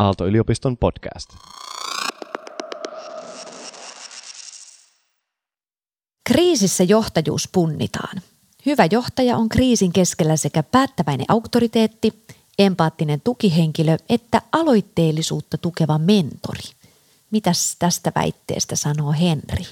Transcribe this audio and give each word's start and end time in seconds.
Aalto-yliopiston 0.00 0.76
podcast. 0.76 1.30
Kriisissä 6.24 6.84
johtajuus 6.84 7.48
punnitaan. 7.52 8.22
Hyvä 8.66 8.88
johtaja 8.90 9.36
on 9.36 9.48
kriisin 9.48 9.92
keskellä 9.92 10.36
sekä 10.36 10.62
päättäväinen 10.62 11.26
auktoriteetti, 11.28 12.24
empaattinen 12.58 13.20
tukihenkilö 13.20 13.96
että 14.08 14.42
aloitteellisuutta 14.52 15.58
tukeva 15.58 15.98
mentori. 15.98 16.70
Mitäs 17.30 17.76
tästä 17.78 18.12
väitteestä 18.14 18.76
sanoo 18.76 19.12
Henri? 19.12 19.66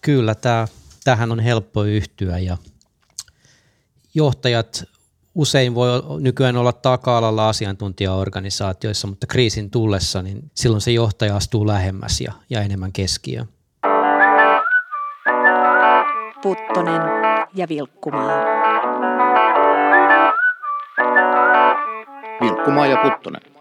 Kyllä, 0.00 0.34
tämä, 0.34 0.68
tähän 1.04 1.32
on 1.32 1.40
helppo 1.40 1.84
yhtyä 1.84 2.38
ja 2.38 2.56
johtajat 4.14 4.84
usein 5.34 5.74
voi 5.74 5.88
nykyään 6.20 6.56
olla 6.56 6.72
taka-alalla 6.72 7.48
asiantuntijaorganisaatioissa, 7.48 9.06
mutta 9.06 9.26
kriisin 9.26 9.70
tullessa, 9.70 10.22
niin 10.22 10.50
silloin 10.54 10.80
se 10.80 10.90
johtaja 10.90 11.36
astuu 11.36 11.66
lähemmäs 11.66 12.20
ja, 12.20 12.32
ja 12.50 12.62
enemmän 12.62 12.92
keskiöön. 12.92 13.48
Puttonen 16.42 17.02
ja 17.54 17.68
Vilkkumaa. 17.68 18.44
Vilkkumaa 22.40 22.86
ja 22.86 22.96
Puttonen. 22.96 23.53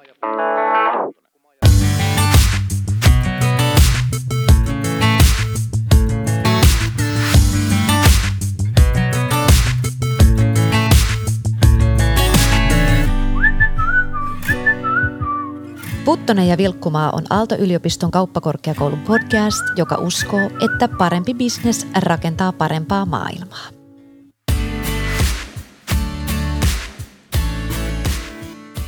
Puttonen 16.14 16.48
ja 16.48 16.58
Vilkkumaa 16.58 17.12
on 17.12 17.24
Aalto-yliopiston 17.30 18.12
kauppakorkeakoulun 18.12 19.00
podcast, 19.00 19.64
joka 19.76 19.96
uskoo, 19.96 20.50
että 20.66 20.88
parempi 20.88 21.34
bisnes 21.34 21.88
rakentaa 21.96 22.52
parempaa 22.52 23.06
maailmaa. 23.06 23.68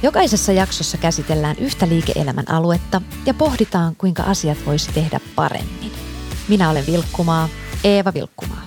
Jokaisessa 0.04 0.52
jaksossa 0.52 0.98
käsitellään 0.98 1.56
yhtä 1.60 1.88
liike-elämän 1.88 2.52
aluetta 2.52 3.02
ja 3.26 3.34
pohditaan, 3.34 3.96
kuinka 3.96 4.24
asiat 4.24 4.58
voisi 4.66 4.92
tehdä 4.92 5.20
paremmin. 5.36 5.92
Minä 6.48 6.70
olen 6.70 6.84
Vilkkumaa, 6.88 7.50
Eeva 7.84 8.14
Vilkkumaa. 8.14 8.66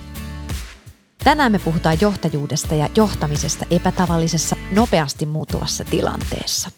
Tänään 1.23 1.51
me 1.51 1.59
puhutaan 1.59 1.97
johtajuudesta 2.01 2.75
ja 2.75 2.89
johtamisesta 2.95 3.65
epätavallisessa, 3.71 4.55
nopeasti 4.71 5.25
muuttuvassa 5.25 5.83
tilanteessa. 5.83 6.69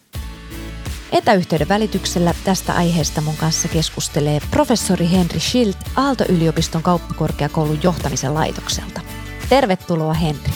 Etäyhteyden 1.12 1.70
välityksellä 1.70 2.34
tästä 2.44 2.74
aiheesta 2.74 3.22
mun 3.22 3.38
kanssa 3.38 3.68
keskustelee 3.68 4.40
professori 4.52 5.12
Henry 5.12 5.40
Schild 5.40 5.74
Aalto-yliopiston 5.96 6.84
kauppakorkeakoulun 6.84 7.80
johtamisen 7.84 8.34
laitokselta. 8.34 9.02
Tervetuloa 9.50 10.14
Henri. 10.14 10.54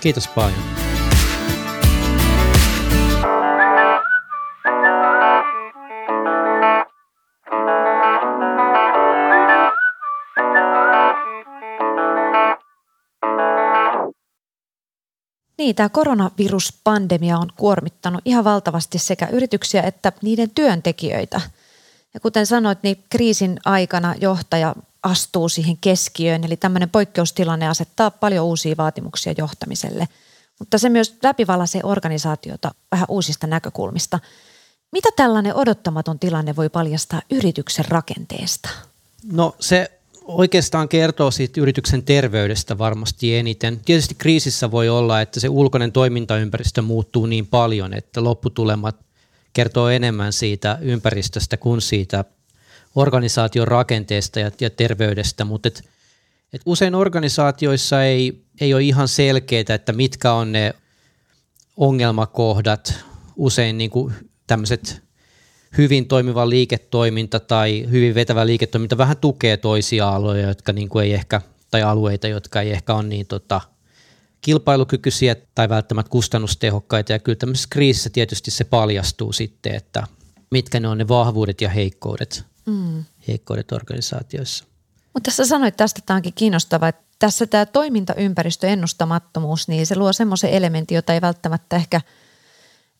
Kiitos 0.00 0.28
paljon. 0.28 0.93
Niin, 15.64 15.76
tämä 15.76 15.88
koronaviruspandemia 15.88 17.38
on 17.38 17.48
kuormittanut 17.56 18.20
ihan 18.24 18.44
valtavasti 18.44 18.98
sekä 18.98 19.26
yrityksiä 19.26 19.82
että 19.82 20.12
niiden 20.22 20.50
työntekijöitä. 20.50 21.40
Ja 22.14 22.20
kuten 22.20 22.46
sanoit, 22.46 22.78
niin 22.82 23.04
kriisin 23.10 23.60
aikana 23.64 24.14
johtaja 24.20 24.74
astuu 25.02 25.48
siihen 25.48 25.76
keskiöön, 25.76 26.44
eli 26.44 26.56
tämmöinen 26.56 26.90
poikkeustilanne 26.90 27.68
asettaa 27.68 28.10
paljon 28.10 28.44
uusia 28.44 28.74
vaatimuksia 28.76 29.34
johtamiselle. 29.38 30.08
Mutta 30.58 30.78
se 30.78 30.88
myös 30.88 31.14
läpivalaisee 31.22 31.80
organisaatiota 31.84 32.74
vähän 32.90 33.06
uusista 33.08 33.46
näkökulmista. 33.46 34.18
Mitä 34.92 35.08
tällainen 35.16 35.54
odottamaton 35.54 36.18
tilanne 36.18 36.56
voi 36.56 36.68
paljastaa 36.68 37.22
yrityksen 37.30 37.84
rakenteesta? 37.88 38.68
No 39.32 39.54
se 39.60 39.93
oikeastaan 40.24 40.88
kertoo 40.88 41.30
siitä 41.30 41.60
yrityksen 41.60 42.02
terveydestä 42.02 42.78
varmasti 42.78 43.36
eniten. 43.36 43.80
Tietysti 43.84 44.14
kriisissä 44.14 44.70
voi 44.70 44.88
olla, 44.88 45.20
että 45.20 45.40
se 45.40 45.48
ulkoinen 45.48 45.92
toimintaympäristö 45.92 46.82
muuttuu 46.82 47.26
niin 47.26 47.46
paljon, 47.46 47.94
että 47.94 48.24
lopputulemat 48.24 48.96
kertoo 49.52 49.88
enemmän 49.88 50.32
siitä 50.32 50.78
ympäristöstä 50.80 51.56
kuin 51.56 51.80
siitä 51.80 52.24
organisaation 52.94 53.68
rakenteesta 53.68 54.40
ja, 54.40 54.50
ja 54.60 54.70
terveydestä, 54.70 55.44
mutta 55.44 55.68
et, 55.68 55.82
et 56.52 56.62
usein 56.66 56.94
organisaatioissa 56.94 58.04
ei, 58.04 58.44
ei 58.60 58.74
ole 58.74 58.82
ihan 58.82 59.08
selkeää, 59.08 59.74
että 59.74 59.92
mitkä 59.92 60.32
on 60.32 60.52
ne 60.52 60.74
ongelmakohdat, 61.76 62.94
usein 63.36 63.78
niin 63.78 63.90
tämmöiset 64.46 65.03
hyvin 65.78 66.08
toimiva 66.08 66.48
liiketoiminta 66.48 67.40
tai 67.40 67.86
hyvin 67.90 68.14
vetävä 68.14 68.46
liiketoiminta 68.46 68.98
vähän 68.98 69.16
tukee 69.16 69.56
toisia 69.56 70.08
aloja, 70.08 70.48
jotka 70.48 70.72
niin 70.72 70.88
kuin 70.88 71.04
ei 71.04 71.14
ehkä, 71.14 71.40
tai 71.70 71.82
alueita, 71.82 72.28
jotka 72.28 72.60
ei 72.60 72.70
ehkä 72.70 72.94
ole 72.94 73.02
niin 73.02 73.26
tota, 73.26 73.60
kilpailukykyisiä 74.40 75.36
tai 75.54 75.68
välttämättä 75.68 76.10
kustannustehokkaita. 76.10 77.12
Ja 77.12 77.18
kyllä 77.18 77.36
tämmöisessä 77.36 77.68
kriisissä 77.70 78.10
tietysti 78.10 78.50
se 78.50 78.64
paljastuu 78.64 79.32
sitten, 79.32 79.74
että 79.74 80.06
mitkä 80.50 80.80
ne 80.80 80.88
on 80.88 80.98
ne 80.98 81.08
vahvuudet 81.08 81.60
ja 81.60 81.68
heikkoudet, 81.68 82.44
mm. 82.66 83.04
heikkoudet 83.28 83.72
organisaatioissa. 83.72 84.64
Mutta 85.14 85.30
tässä 85.30 85.46
sanoit 85.46 85.76
tästä, 85.76 86.00
tämä 86.06 86.16
onkin 86.16 86.34
kiinnostavaa, 86.34 86.88
että 86.88 87.04
tässä 87.18 87.46
tämä 87.46 87.66
toimintaympäristö, 87.66 88.66
ennustamattomuus, 88.66 89.68
niin 89.68 89.86
se 89.86 89.96
luo 89.96 90.12
semmoisen 90.12 90.50
elementin, 90.50 90.94
jota 90.94 91.14
ei 91.14 91.20
välttämättä 91.20 91.76
ehkä– 91.76 92.00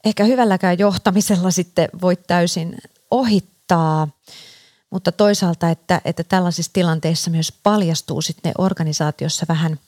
ehkä 0.04 0.24
hyvälläkään 0.24 0.78
johtamisella 0.78 1.50
sitten 1.50 1.88
voi 2.02 2.16
täysin 2.16 2.76
ohittaa, 3.10 4.08
mutta 4.90 5.12
toisaalta, 5.12 5.70
että, 5.70 6.00
että 6.04 6.24
tällaisissa 6.24 6.72
tilanteissa 6.72 7.30
myös 7.30 7.52
paljastuu 7.62 8.22
sitten 8.22 8.52
organisaatiossa 8.58 9.46
vähän, 9.48 9.78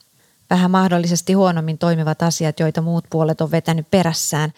vähän 0.51 0.71
mahdollisesti 0.71 1.33
huonommin 1.33 1.79
toimivat 1.79 2.23
asiat, 2.23 2.61
joita 2.61 2.83
muut 2.83 3.05
puolet 3.11 3.41
on 3.41 3.51
vetänyt 3.51 3.91
perässään. 3.91 4.53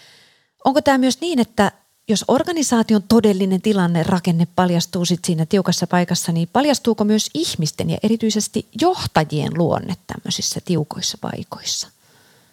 Onko 0.64 0.82
tämä 0.82 0.98
myös 0.98 1.20
niin, 1.20 1.38
että 1.38 1.72
jos 2.08 2.24
organisaation 2.28 3.02
todellinen 3.02 3.62
tilanne 3.62 4.02
rakenne 4.02 4.46
paljastuu 4.56 5.04
sit 5.04 5.24
siinä 5.24 5.46
tiukassa 5.46 5.86
paikassa, 5.86 6.32
niin 6.32 6.48
paljastuuko 6.52 7.04
myös 7.04 7.30
ihmisten 7.34 7.90
ja 7.90 7.98
erityisesti 8.02 8.68
johtajien 8.80 9.52
luonne 9.56 9.94
tämmöisissä 10.06 10.60
tiukoissa 10.64 11.18
paikoissa? 11.20 11.88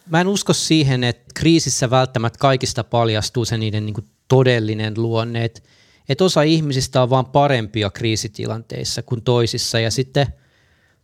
Mä 0.10 0.22
en 0.22 0.28
usko 0.28 0.54
siihen, 0.54 1.04
että 1.04 1.26
kriisissä 1.36 1.90
välttämättä 1.90 2.40
kaikista 2.40 2.84
paljastuu 2.84 3.46
se 3.46 3.58
niiden 3.58 3.86
niin 3.86 3.94
kuin 3.94 4.08
todellinen 4.28 4.94
luonne, 4.98 5.46
että, 5.46 5.62
että 6.10 6.24
osa 6.24 6.42
ihmisistä 6.42 7.02
on 7.02 7.10
vaan 7.10 7.26
parempia 7.26 7.90
kriisitilanteissa 7.90 9.02
kuin 9.02 9.22
toisissa 9.22 9.80
ja 9.80 9.92
sitten 9.92 10.28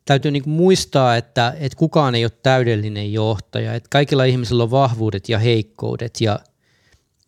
täytyy 0.05 0.31
niin 0.31 0.49
muistaa, 0.49 1.17
että, 1.17 1.55
että 1.59 1.77
kukaan 1.77 2.15
ei 2.15 2.25
ole 2.25 2.31
täydellinen 2.43 3.13
johtaja, 3.13 3.73
että 3.73 3.87
kaikilla 3.89 4.23
ihmisillä 4.23 4.63
on 4.63 4.71
vahvuudet 4.71 5.29
ja 5.29 5.39
heikkoudet 5.39 6.21
ja 6.21 6.39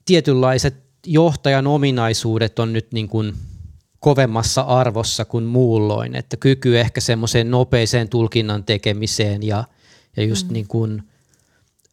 tietynlaiset 0.05 0.75
johtajan 1.05 1.67
ominaisuudet 1.67 2.59
on 2.59 2.73
nyt 2.73 2.91
niin 2.91 3.07
kuin 3.07 3.33
kovemmassa 3.99 4.61
arvossa 4.61 5.25
kuin 5.25 5.43
muulloin, 5.43 6.15
että 6.15 6.37
kyky 6.37 6.79
ehkä 6.79 7.01
semmoiseen 7.01 7.51
nopeeseen 7.51 8.09
tulkinnan 8.09 8.63
tekemiseen 8.63 9.43
ja, 9.43 9.63
ja 10.17 10.23
just 10.23 10.47
mm. 10.47 10.53
niin 10.53 10.67
kuin– 10.67 11.03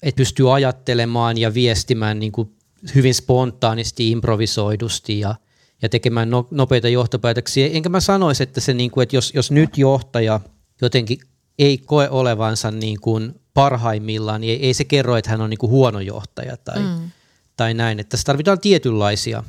että 0.02 0.16
pystyy 0.16 0.54
ajattelemaan 0.54 1.38
ja 1.38 1.54
viestimään 1.54 2.18
niin 2.18 2.32
kuin 2.32 2.56
hyvin 2.94 3.14
spontaanisti, 3.14 4.10
improvisoidusti 4.10 5.20
ja, 5.20 5.34
ja 5.82 5.88
tekemään 5.88 6.30
no, 6.30 6.48
nopeita 6.50 6.88
johtopäätöksiä. 6.88 7.68
Enkä 7.72 7.88
mä 7.88 8.00
sanoisi, 8.00 8.42
että, 8.42 8.60
se, 8.60 8.74
niin 8.74 8.90
kuin, 8.90 9.02
että 9.02 9.16
jos, 9.16 9.32
jos 9.34 9.50
nyt 9.50 9.78
johtaja 9.78 10.40
jotenkin 10.82 11.18
ei 11.58 11.78
koe 11.78 12.08
olevansa 12.08 12.70
niin 12.70 13.00
kuin 13.00 13.40
parhaimmillaan, 13.54 14.40
niin 14.40 14.50
ei, 14.50 14.66
ei 14.66 14.74
se 14.74 14.84
kerro, 14.84 15.16
että 15.16 15.30
hän 15.30 15.40
on 15.40 15.50
niin 15.50 15.58
kuin 15.58 15.70
huono 15.70 16.00
johtaja 16.00 16.56
tai, 16.56 16.82
mm. 16.82 17.10
tai 17.56 17.74
näin. 17.74 18.00
Että 18.00 18.10
tässä 18.10 18.24
tarvitaan 18.24 18.60
tietynlaisia, 18.60 19.42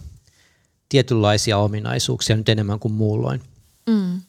tietynlaisia 0.89 1.57
ominaisuuksia 1.57 2.35
nyt 2.35 2.49
enemmän 2.49 2.79
kuin 2.79 2.93
muulloin. 2.93 3.41
Mm. 3.89 4.21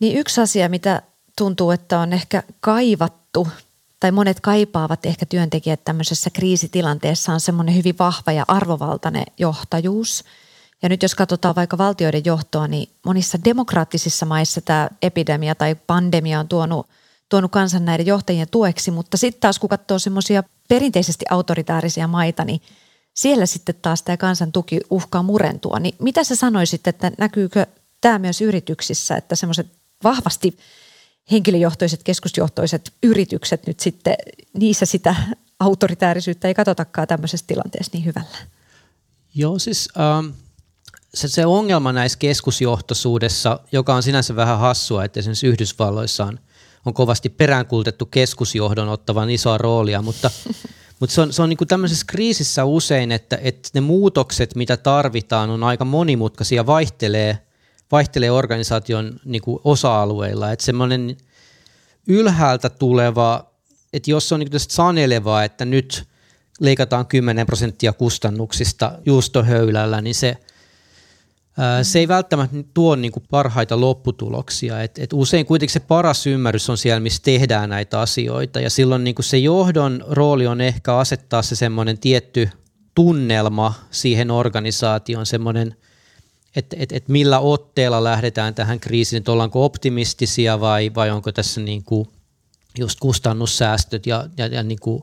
Niin 0.00 0.18
yksi 0.18 0.40
asia, 0.40 0.68
mitä 0.68 1.02
tuntuu, 1.38 1.70
että 1.70 1.98
on 1.98 2.12
ehkä 2.12 2.42
kaivattu 2.60 3.48
tai 4.00 4.12
monet 4.12 4.40
kaipaavat 4.40 5.06
ehkä 5.06 5.26
työntekijät 5.26 5.84
tämmöisessä 5.84 6.30
kriisitilanteessa 6.30 7.32
on 7.32 7.40
semmoinen 7.40 7.74
hyvin 7.74 7.98
vahva 7.98 8.32
ja 8.32 8.44
arvovaltainen 8.48 9.24
johtajuus. 9.38 10.24
Ja 10.82 10.88
nyt 10.88 11.02
jos 11.02 11.14
katsotaan 11.14 11.54
vaikka 11.54 11.78
valtioiden 11.78 12.24
johtoa, 12.24 12.68
niin 12.68 12.90
monissa 13.06 13.38
demokraattisissa 13.44 14.26
maissa 14.26 14.60
tämä 14.60 14.88
epidemia 15.02 15.54
tai 15.54 15.74
pandemia 15.74 16.40
on 16.40 16.48
tuonut, 16.48 16.86
tuonut 17.28 17.52
kansan 17.52 17.84
näiden 17.84 18.06
johtajien 18.06 18.48
tueksi, 18.50 18.90
mutta 18.90 19.16
sitten 19.16 19.40
taas 19.40 19.58
kun 19.58 19.68
katsoo 19.68 19.98
semmoisia 19.98 20.42
perinteisesti 20.68 21.24
autoritaarisia 21.30 22.06
maita, 22.06 22.44
niin 22.44 22.60
siellä 23.14 23.46
sitten 23.46 23.74
taas 23.82 24.02
tämä 24.02 24.16
kansan 24.16 24.52
tuki 24.52 24.80
uhkaa 24.90 25.22
murentua. 25.22 25.80
Niin 25.80 25.94
mitä 25.98 26.24
sä 26.24 26.36
sanoisit, 26.36 26.86
että 26.86 27.12
näkyykö 27.18 27.66
tämä 28.00 28.18
myös 28.18 28.40
yrityksissä, 28.40 29.16
että 29.16 29.36
semmoiset 29.36 29.66
vahvasti 30.04 30.56
henkilöjohtoiset, 31.30 32.02
keskusjohtoiset 32.02 32.92
yritykset 33.02 33.66
nyt 33.66 33.80
sitten, 33.80 34.14
niissä 34.52 34.86
sitä 34.86 35.14
autoritäärisyyttä 35.60 36.48
ei 36.48 36.54
katsotakaan 36.54 37.08
tämmöisessä 37.08 37.46
tilanteessa 37.46 37.90
niin 37.94 38.04
hyvällä? 38.04 38.38
Joo, 39.34 39.58
siis 39.58 39.88
ähm, 39.98 40.26
se, 41.14 41.28
se 41.28 41.46
ongelma 41.46 41.92
näissä 41.92 42.18
keskusjohtoisuudessa, 42.18 43.60
joka 43.72 43.94
on 43.94 44.02
sinänsä 44.02 44.36
vähän 44.36 44.58
hassua, 44.58 45.04
että 45.04 45.20
esimerkiksi 45.20 45.46
Yhdysvalloissa 45.46 46.24
on, 46.24 46.38
on 46.86 46.94
kovasti 46.94 47.28
peräänkultettu 47.28 48.06
keskusjohdon 48.06 48.88
ottavan 48.88 49.30
isoa 49.30 49.58
roolia, 49.58 50.02
mutta, 50.02 50.30
mutta 51.00 51.14
se 51.14 51.20
on, 51.20 51.32
se 51.32 51.42
on 51.42 51.48
niin 51.48 51.56
kuin 51.56 51.68
tämmöisessä 51.68 52.06
kriisissä 52.08 52.64
usein, 52.64 53.12
että, 53.12 53.38
että 53.42 53.68
ne 53.74 53.80
muutokset, 53.80 54.54
mitä 54.54 54.76
tarvitaan, 54.76 55.50
on 55.50 55.64
aika 55.64 55.84
monimutkaisia, 55.84 56.66
vaihtelee, 56.66 57.38
vaihtelee 57.92 58.30
organisaation 58.30 59.20
niin 59.24 59.42
kuin 59.42 59.60
osa-alueilla. 59.64 60.52
Että 60.52 60.64
semmoinen 60.64 61.16
ylhäältä 62.06 62.68
tuleva, 62.68 63.50
että 63.92 64.10
jos 64.10 64.32
on 64.32 64.40
niin 64.40 64.50
kuin 64.50 64.60
sanelevaa, 64.60 65.44
että 65.44 65.64
nyt 65.64 66.04
leikataan 66.60 67.06
10 67.06 67.46
prosenttia 67.46 67.92
kustannuksista 67.92 68.92
juustohöylällä, 69.06 70.00
niin 70.00 70.14
se– 70.14 70.36
se 71.82 71.98
ei 71.98 72.08
välttämättä 72.08 72.56
tuo 72.74 72.96
niin 72.96 73.12
kuin 73.12 73.24
parhaita 73.30 73.80
lopputuloksia. 73.80 74.82
Et, 74.82 74.98
et 74.98 75.12
usein 75.12 75.46
kuitenkin 75.46 75.72
se 75.72 75.80
paras 75.80 76.26
ymmärrys 76.26 76.70
on 76.70 76.78
siellä, 76.78 77.00
missä 77.00 77.22
tehdään 77.22 77.70
näitä 77.70 78.00
asioita. 78.00 78.60
Ja 78.60 78.70
silloin 78.70 79.04
niin 79.04 79.14
kuin 79.14 79.24
se 79.24 79.38
johdon 79.38 80.04
rooli 80.08 80.46
on 80.46 80.60
ehkä 80.60 80.96
asettaa 80.96 81.42
se 81.42 81.56
semmoinen 81.56 81.98
tietty 81.98 82.50
tunnelma 82.94 83.74
siihen 83.90 84.30
organisaation, 84.30 85.26
semmoinen, 85.26 85.76
että 86.56 86.76
et, 86.78 86.92
et 86.92 87.08
millä 87.08 87.38
otteella 87.38 88.04
lähdetään 88.04 88.54
tähän 88.54 88.80
kriisiin, 88.80 89.18
että 89.18 89.32
ollaanko 89.32 89.64
optimistisia 89.64 90.60
vai, 90.60 90.90
vai 90.94 91.10
onko 91.10 91.32
tässä 91.32 91.60
niin 91.60 91.84
kuin 91.84 92.08
just 92.78 93.00
kustannussäästöt 93.00 94.06
ja, 94.06 94.28
ja, 94.36 94.46
ja 94.46 94.62
niin 94.62 94.80
kuin 94.80 95.02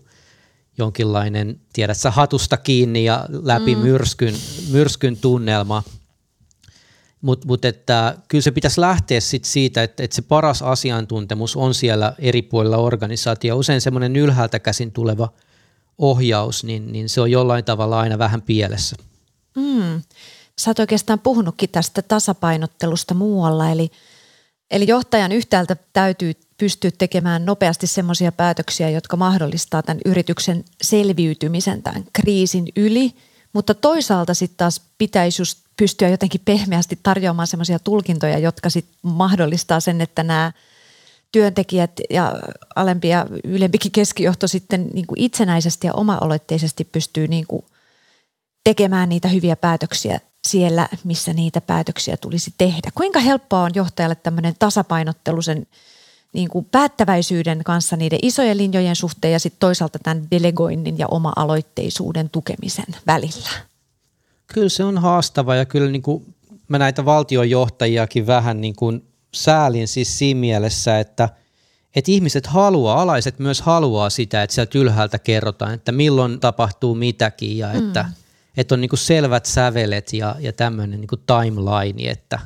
jonkinlainen, 0.78 1.60
tiedät 1.74 1.98
sä, 1.98 2.12
hatusta 2.12 2.58
kiinni 2.58 3.06
ja 3.06 3.26
läpi 3.30 3.76
mm. 3.76 3.82
myrskyn, 3.82 4.36
myrskyn 4.72 5.18
tunnelma– 5.18 5.84
mutta 7.22 7.48
mut 7.48 7.66
että 7.66 8.18
kyllä 8.28 8.42
se 8.42 8.52
pitäisi 8.52 8.82
lähteä 8.82 9.20
sit 9.20 9.46
siitä, 9.46 9.84
että, 9.84 10.04
että 10.04 10.16
se 10.16 10.22
paras 10.22 10.62
asiantuntemus 10.62 11.56
on 11.56 11.74
siellä 11.74 12.14
eri 12.20 12.42
puolilla 12.42 12.78
organisaatio. 12.78 13.58
Usein 13.58 13.82
semmoinen 13.82 14.16
ylhäältä 14.16 14.60
käsin 14.60 14.92
tuleva 14.92 15.30
ohjaus, 15.98 16.64
niin, 16.64 16.92
niin 16.92 17.10
se 17.10 17.22
on 17.22 17.32
jollain 17.32 17.66
tavalla 17.66 18.00
aina 18.00 18.18
vähän 18.18 18.42
pielessä. 18.42 18.96
Mm. 19.56 20.02
Sä 20.62 20.70
oot 20.70 20.80
oikeastaan 20.80 21.20
puhunutkin 21.20 21.70
tästä 21.70 22.02
tasapainottelusta 22.02 23.14
muualla, 23.14 23.70
eli, 23.70 23.92
eli 24.72 24.88
johtajan 24.88 25.32
yhtäältä 25.32 25.76
täytyy 25.94 26.34
pystyä 26.58 26.92
tekemään 26.98 27.46
nopeasti 27.46 27.88
semmoisia 27.88 28.32
päätöksiä, 28.32 28.90
jotka 28.90 29.18
mahdollistaa 29.18 29.84
tämän 29.84 30.02
yrityksen 30.06 30.66
selviytymisen 30.82 31.84
tämän 31.84 32.04
kriisin 32.14 32.68
yli, 32.76 33.14
mutta 33.54 33.74
toisaalta 33.74 34.34
sitten 34.34 34.58
taas 34.58 34.82
pitäisi 34.98 35.42
just 35.42 35.60
pystyä 35.78 36.10
jotenkin 36.10 36.42
pehmeästi 36.46 37.00
tarjoamaan 37.04 37.48
semmoisia 37.48 37.80
tulkintoja, 37.80 38.40
jotka 38.40 38.70
sitten 38.70 38.98
mahdollistaa 39.02 39.80
sen, 39.80 40.02
että 40.02 40.24
nämä 40.24 40.52
työntekijät 41.32 41.92
ja 42.10 42.34
alempi 42.76 43.08
ja 43.08 43.26
ylempikin 43.44 43.92
keskijohto 43.92 44.48
sitten 44.48 44.88
niin 44.94 45.08
kuin 45.08 45.22
itsenäisesti 45.22 45.88
ja 45.88 45.94
oma-aloitteisesti 45.94 46.84
pystyy 46.84 47.28
niin 47.28 47.48
kuin 47.48 47.66
tekemään 48.64 49.10
niitä 49.10 49.28
hyviä 49.28 49.56
päätöksiä 49.56 50.20
siellä, 50.48 50.88
missä 51.04 51.34
niitä 51.34 51.62
päätöksiä 51.62 52.18
tulisi 52.18 52.54
tehdä. 52.58 52.92
Kuinka 52.96 53.20
helppoa 53.20 53.64
on 53.64 53.72
johtajalle 53.76 54.16
tämmöinen 54.16 54.56
tasapainottelu 54.60 55.42
sen 55.42 55.68
niin 56.34 56.50
kuin 56.50 56.66
päättäväisyyden 56.66 57.64
kanssa 57.64 57.96
niiden 57.96 58.20
isojen 58.22 58.58
linjojen 58.58 58.96
suhteen 58.96 59.32
ja 59.32 59.40
sitten 59.40 59.60
toisaalta 59.60 60.00
tämän 60.00 60.28
delegoinnin 60.32 60.98
ja 60.98 61.08
oma-aloitteisuuden 61.08 62.30
tukemisen 62.30 62.96
välillä? 63.08 63.50
Kyllä 64.48 64.70
se 64.70 64.84
on 64.84 64.98
haastava 64.98 65.56
ja 65.56 65.66
kyllä 65.66 65.92
niin 65.92 66.02
kuin 66.02 66.36
mä 66.68 66.80
näitä 66.80 67.06
valtionjohtajiakin 67.06 68.28
vähän 68.28 68.62
niin 68.62 68.76
kuin 68.76 69.04
säälin 69.34 69.88
siis 69.88 70.18
siinä 70.18 70.40
mielessä, 70.40 71.00
että, 71.00 71.30
että 71.96 72.12
ihmiset 72.12 72.48
haluaa, 72.48 73.02
alaiset 73.02 73.40
myös 73.40 73.62
haluaa 73.62 74.10
sitä, 74.10 74.44
että 74.44 74.54
sieltä 74.54 74.80
ylhäältä 74.80 75.20
kerrotaan, 75.20 75.74
että 75.74 75.92
milloin 75.92 76.40
tapahtuu 76.40 76.96
mitäkin 76.96 77.58
ja 77.58 77.72
että, 77.72 78.04
mm. 78.04 78.27
Että 78.58 78.76
on 78.76 78.82
niin 78.82 78.90
kuin 78.90 79.00
selvät 79.00 79.46
sävelet 79.46 80.14
ja, 80.14 80.36
ja 80.40 80.54
tämmöinen 80.54 81.02
niin 81.02 81.24
timeline, 81.26 82.12
että, 82.12 82.40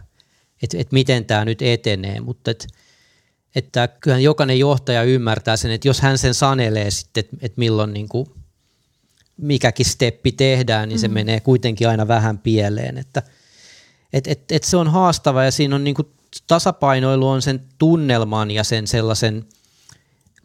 että, 0.63 0.77
että 0.77 0.93
miten 0.93 1.25
tämä 1.25 1.45
nyt 1.45 1.61
etenee, 1.61 2.19
mutta 2.19 2.51
että, 2.51 2.67
että 3.55 3.87
kyllähän 3.87 4.23
jokainen 4.23 4.59
johtaja 4.59 5.03
ymmärtää 5.03 5.57
sen, 5.57 5.71
että 5.71 5.87
jos 5.87 6.01
hän 6.01 6.17
sen 6.17 6.33
sanelee 6.33 6.91
sitten, 6.91 7.23
että, 7.23 7.37
että 7.41 7.59
milloin 7.59 7.93
niin 7.93 8.09
kuin 8.09 8.27
mikäkin 9.37 9.85
steppi 9.85 10.31
tehdään, 10.31 10.89
niin 10.89 10.99
se 10.99 11.07
mm. 11.07 11.13
menee 11.13 11.39
kuitenkin 11.39 11.89
aina 11.89 12.07
vähän 12.07 12.37
pieleen. 12.37 12.97
Että, 12.97 13.23
et, 14.13 14.27
et, 14.27 14.51
et 14.51 14.63
se 14.63 14.77
on 14.77 14.87
haastava 14.87 15.43
ja 15.43 15.51
siinä 15.51 15.75
on 15.75 15.83
niin 15.83 15.95
kuin 15.95 16.07
tasapainoilu 16.47 17.29
on 17.29 17.41
sen 17.41 17.61
tunnelman 17.77 18.51
ja 18.51 18.63
sen 18.63 18.87
sellaisen 18.87 19.45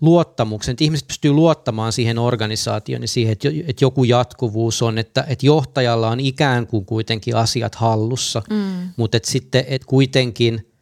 luottamuksen, 0.00 0.72
että 0.72 0.84
ihmiset 0.84 1.06
pystyy 1.06 1.32
luottamaan 1.32 1.92
siihen 1.92 2.18
organisaatioon 2.18 3.02
ja 3.02 3.08
siihen, 3.08 3.32
että, 3.32 3.84
joku 3.84 4.04
jatkuvuus 4.04 4.82
on, 4.82 4.98
että, 4.98 5.24
että 5.28 5.46
johtajalla 5.46 6.08
on 6.08 6.20
ikään 6.20 6.66
kuin 6.66 6.84
kuitenkin 6.84 7.36
asiat 7.36 7.74
hallussa, 7.74 8.42
mm. 8.50 8.88
mutta 8.96 9.16
että 9.16 9.30
sitten 9.30 9.64
että 9.68 9.86
kuitenkin 9.86 10.72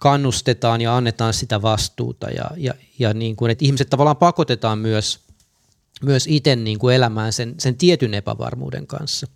kannustetaan 0.00 0.80
ja 0.80 0.96
annetaan 0.96 1.34
sitä 1.34 1.62
vastuuta 1.62 2.30
ja, 2.30 2.50
ja, 2.56 2.74
ja 2.98 3.14
niin 3.14 3.36
kuin, 3.36 3.50
että 3.50 3.64
ihmiset 3.64 3.90
tavallaan 3.90 4.16
pakotetaan 4.16 4.78
myös– 4.78 5.18
myös 6.04 6.26
itse 6.26 6.56
niin 6.56 6.78
kuin 6.78 6.94
elämään 6.94 7.32
sen, 7.32 7.54
sen 7.58 7.76
tietyn 7.76 8.14
epävarmuuden 8.14 8.86
kanssa. 8.86 9.26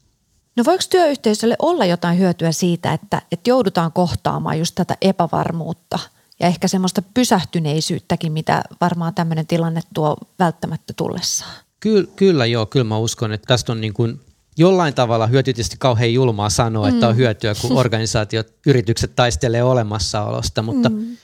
No 0.57 0.65
voiko 0.67 0.85
työyhteisölle 0.91 1.57
olla 1.59 1.85
jotain 1.85 2.19
hyötyä 2.19 2.53
siitä, 2.53 2.93
että, 2.93 3.23
että 3.33 3.51
joudutaan 3.51 3.93
kohtaamaan 3.93 4.59
just 4.59 4.75
tätä 4.75 4.97
epävarmuutta 5.01 5.99
ja 6.41 6.47
ehkä 6.47 6.69
semmoista 6.69 7.03
pysähtyneisyyttäkin, 7.03 8.33
mitä 8.33 8.63
varmaan 8.81 9.15
tämmöinen 9.15 9.47
tilanne 9.47 9.81
tuo 9.95 10.17
välttämättä 10.39 10.93
tullessaan? 10.97 11.55
Kyllä, 11.81 12.09
kyllä 12.17 12.47
joo, 12.47 12.67
kyllä 12.67 12.85
mä 12.85 12.99
uskon, 12.99 13.33
että 13.33 13.47
tästä 13.47 13.73
on 13.73 13.81
niin 13.81 13.95
kuin 13.95 14.21
jollain 14.59 14.95
tavalla 14.95 15.27
hyöty 15.27 15.53
tietysti 15.53 15.77
kauhean 15.79 16.15
julmaa 16.15 16.51
sanoa, 16.51 16.89
mm. 16.89 16.95
että 16.95 17.09
on 17.09 17.17
hyötyä, 17.17 17.55
kun 17.61 17.79
organisaatiot, 17.83 18.47
yritykset 18.67 19.17
taistelee 19.17 19.63
olemassaolosta, 19.63 20.63
mutta 20.63 20.89
mm. 20.89 21.17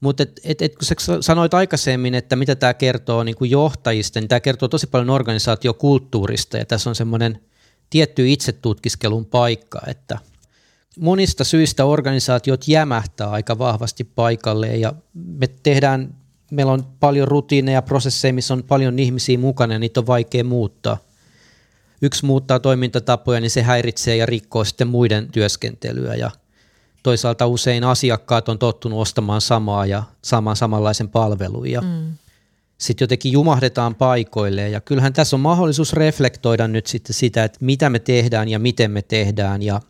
Mutta 0.00 0.22
et, 0.22 0.40
et, 0.44 0.62
et, 0.62 0.76
kun 0.76 0.86
sä 0.86 0.94
sanoit 1.20 1.54
aikaisemmin, 1.54 2.14
että 2.14 2.36
mitä 2.36 2.56
tämä 2.56 2.74
kertoo 2.74 3.24
niin 3.24 3.36
kuin 3.36 3.50
johtajista, 3.50 4.20
niin 4.20 4.28
tämä 4.28 4.40
kertoo 4.40 4.68
tosi 4.68 4.86
paljon 4.86 5.10
organisaatiokulttuurista 5.10 6.58
ja 6.58 6.64
tässä 6.64 6.90
on 6.90 6.94
semmoinen 6.94 7.40
tietty 7.90 8.32
itsetutkiskelun 8.32 9.26
paikka, 9.26 9.80
että 9.86 10.18
monista 11.00 11.44
syistä 11.44 11.84
organisaatiot 11.84 12.68
jämähtää 12.68 13.30
aika 13.30 13.58
vahvasti 13.58 14.04
paikalleen 14.04 14.80
ja 14.80 14.92
me 15.14 15.46
tehdään, 15.62 16.14
meillä 16.50 16.72
on 16.72 16.86
paljon 17.00 17.28
rutiineja, 17.28 17.82
prosesseja, 17.82 18.34
missä 18.34 18.54
on 18.54 18.62
paljon 18.62 18.98
ihmisiä 18.98 19.38
mukana 19.38 19.72
ja 19.72 19.78
niitä 19.78 20.00
on 20.00 20.06
vaikea 20.06 20.44
muuttaa. 20.44 20.96
Yksi 22.02 22.26
muuttaa 22.26 22.58
toimintatapoja, 22.58 23.40
niin 23.40 23.50
se 23.50 23.62
häiritsee 23.62 24.16
ja 24.16 24.26
rikkoo 24.26 24.64
sitten 24.64 24.88
muiden 24.88 25.28
työskentelyä 25.32 26.14
ja– 26.14 26.30
toisaalta 27.02 27.46
usein 27.46 27.84
asiakkaat 27.84 28.48
on 28.48 28.58
tottunut 28.58 29.00
ostamaan 29.00 29.40
samaa 29.40 29.86
ja 29.86 30.02
saamaan 30.22 30.56
samanlaisen 30.56 31.08
palvelun 31.08 31.70
ja 31.70 31.80
mm. 31.80 32.12
sitten 32.78 33.04
jotenkin 33.04 33.32
jumahdetaan 33.32 33.94
paikoille 33.94 34.68
ja 34.68 34.80
kyllähän 34.80 35.12
tässä 35.12 35.36
on 35.36 35.40
mahdollisuus 35.40 35.92
reflektoida 35.92 36.68
nyt 36.68 36.86
sitten 36.86 37.14
sitä, 37.14 37.44
että 37.44 37.58
mitä 37.60 37.90
me 37.90 37.98
tehdään 37.98 38.48
ja 38.48 38.58
miten 38.58 38.90
me 38.90 39.02
tehdään 39.02 39.62
ja 39.62 39.80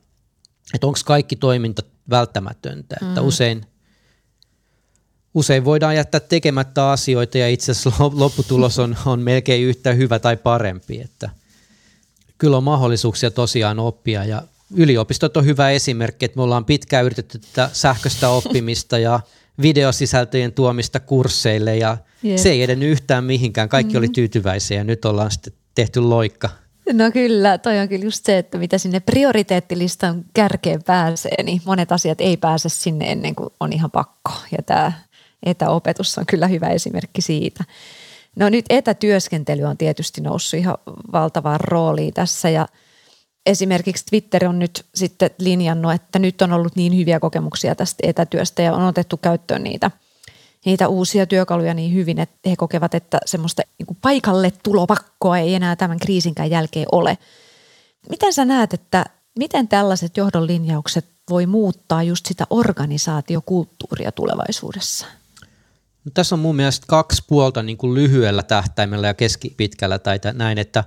että 0.74 0.86
onko 0.86 0.98
kaikki 1.04 1.36
toiminta 1.36 1.82
välttämätöntä, 2.10 2.96
mm. 3.00 3.08
että 3.08 3.22
usein 3.22 3.66
Usein 5.34 5.64
voidaan 5.64 5.96
jättää 5.96 6.20
tekemättä 6.20 6.90
asioita 6.90 7.38
ja 7.38 7.48
itse 7.48 7.72
asiassa 7.72 8.10
lopputulos 8.12 8.78
on, 8.78 8.96
on 9.06 9.20
melkein 9.20 9.64
yhtä 9.64 9.92
hyvä 9.92 10.18
tai 10.18 10.36
parempi. 10.36 11.00
Että 11.00 11.30
kyllä 12.38 12.56
on 12.56 12.64
mahdollisuuksia 12.64 13.30
tosiaan 13.30 13.78
oppia 13.78 14.24
ja 14.24 14.42
yliopistot 14.74 15.36
on 15.36 15.44
hyvä 15.44 15.70
esimerkki, 15.70 16.24
että 16.24 16.36
me 16.36 16.42
ollaan 16.42 16.64
pitkään 16.64 17.04
yritetty 17.04 17.38
tätä 17.38 17.70
sähköistä 17.72 18.28
oppimista 18.38 18.98
ja 18.98 19.20
videosisältöjen 19.62 20.52
tuomista 20.52 21.00
kursseille 21.00 21.76
ja 21.76 21.96
yeah. 22.24 22.40
se 22.40 22.50
ei 22.50 22.62
edennyt 22.62 22.90
yhtään 22.90 23.24
mihinkään. 23.24 23.68
Kaikki 23.68 23.94
mm. 23.94 23.98
oli 23.98 24.08
tyytyväisiä 24.08 24.78
ja 24.78 24.84
nyt 24.84 25.04
ollaan 25.04 25.30
sitten 25.30 25.52
tehty 25.74 26.00
loikka. 26.00 26.48
No 26.92 27.10
kyllä, 27.12 27.58
toi 27.58 27.78
on 27.78 27.88
kyllä 27.88 28.04
just 28.04 28.24
se, 28.24 28.38
että 28.38 28.58
mitä 28.58 28.78
sinne 28.78 29.00
prioriteettilistan 29.00 30.24
kärkeen 30.34 30.82
pääsee, 30.82 31.42
niin 31.42 31.62
monet 31.64 31.92
asiat 31.92 32.20
ei 32.20 32.36
pääse 32.36 32.68
sinne 32.68 33.12
ennen 33.12 33.34
kuin 33.34 33.50
on 33.60 33.72
ihan 33.72 33.90
pakko. 33.90 34.32
Ja 34.52 34.62
tämä 34.66 34.92
etäopetus 35.46 36.18
on 36.18 36.26
kyllä 36.26 36.46
hyvä 36.46 36.68
esimerkki 36.68 37.22
siitä. 37.22 37.64
No 38.36 38.48
nyt 38.48 38.64
etätyöskentely 38.68 39.62
on 39.62 39.76
tietysti 39.76 40.20
noussut 40.20 40.60
ihan 40.60 40.78
valtavaan 41.12 41.60
rooliin 41.60 42.14
tässä 42.14 42.50
ja 42.50 42.68
esimerkiksi 43.46 44.06
Twitter 44.06 44.44
on 44.44 44.58
nyt 44.58 44.86
sitten 44.94 45.30
linjannut, 45.38 45.92
että 45.92 46.18
nyt 46.18 46.42
on 46.42 46.52
ollut 46.52 46.76
niin 46.76 46.96
hyviä 46.96 47.20
kokemuksia 47.20 47.74
tästä 47.74 48.08
etätyöstä 48.08 48.62
ja 48.62 48.74
on 48.74 48.82
otettu 48.82 49.16
käyttöön 49.16 49.62
niitä, 49.62 49.90
niitä 50.64 50.88
uusia 50.88 51.26
työkaluja 51.26 51.74
niin 51.74 51.94
hyvin, 51.94 52.18
että 52.18 52.50
he 52.50 52.56
kokevat, 52.56 52.94
että 52.94 53.18
semmoista 53.26 53.62
niin 53.78 53.96
paikalle 54.02 54.52
tulopakkoa 54.62 55.38
ei 55.38 55.54
enää 55.54 55.76
tämän 55.76 55.98
kriisinkään 55.98 56.50
jälkeen 56.50 56.86
ole. 56.92 57.18
Miten 58.10 58.32
sä 58.32 58.44
näet, 58.44 58.74
että 58.74 59.04
miten 59.38 59.68
tällaiset 59.68 60.16
johdon 60.16 60.46
linjaukset 60.46 61.06
voi 61.30 61.46
muuttaa 61.46 62.02
just 62.02 62.26
sitä 62.26 62.46
organisaatiokulttuuria 62.50 64.12
tulevaisuudessa? 64.12 65.06
No, 66.04 66.10
tässä 66.14 66.34
on 66.34 66.38
mun 66.38 66.56
mielestä 66.56 66.86
kaksi 66.88 67.22
puolta 67.28 67.62
niin 67.62 67.76
kuin 67.76 67.94
lyhyellä 67.94 68.42
tähtäimellä 68.42 69.06
ja 69.06 69.14
keskipitkällä 69.14 69.98
tai 69.98 70.18
näin, 70.32 70.58
että 70.58 70.84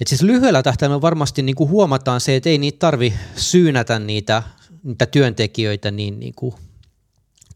et 0.00 0.06
siis 0.06 0.22
lyhyellä 0.22 0.62
tähtäimellä 0.62 1.00
varmasti 1.00 1.42
niin 1.42 1.56
kuin 1.56 1.70
huomataan 1.70 2.20
se, 2.20 2.36
että 2.36 2.48
ei 2.48 2.58
niitä 2.58 2.78
tarvi 2.78 3.14
syynätä 3.36 3.98
niitä, 3.98 4.42
niitä 4.82 5.06
työntekijöitä 5.06 5.90
niin, 5.90 6.20
niin 6.20 6.34
kuin 6.34 6.54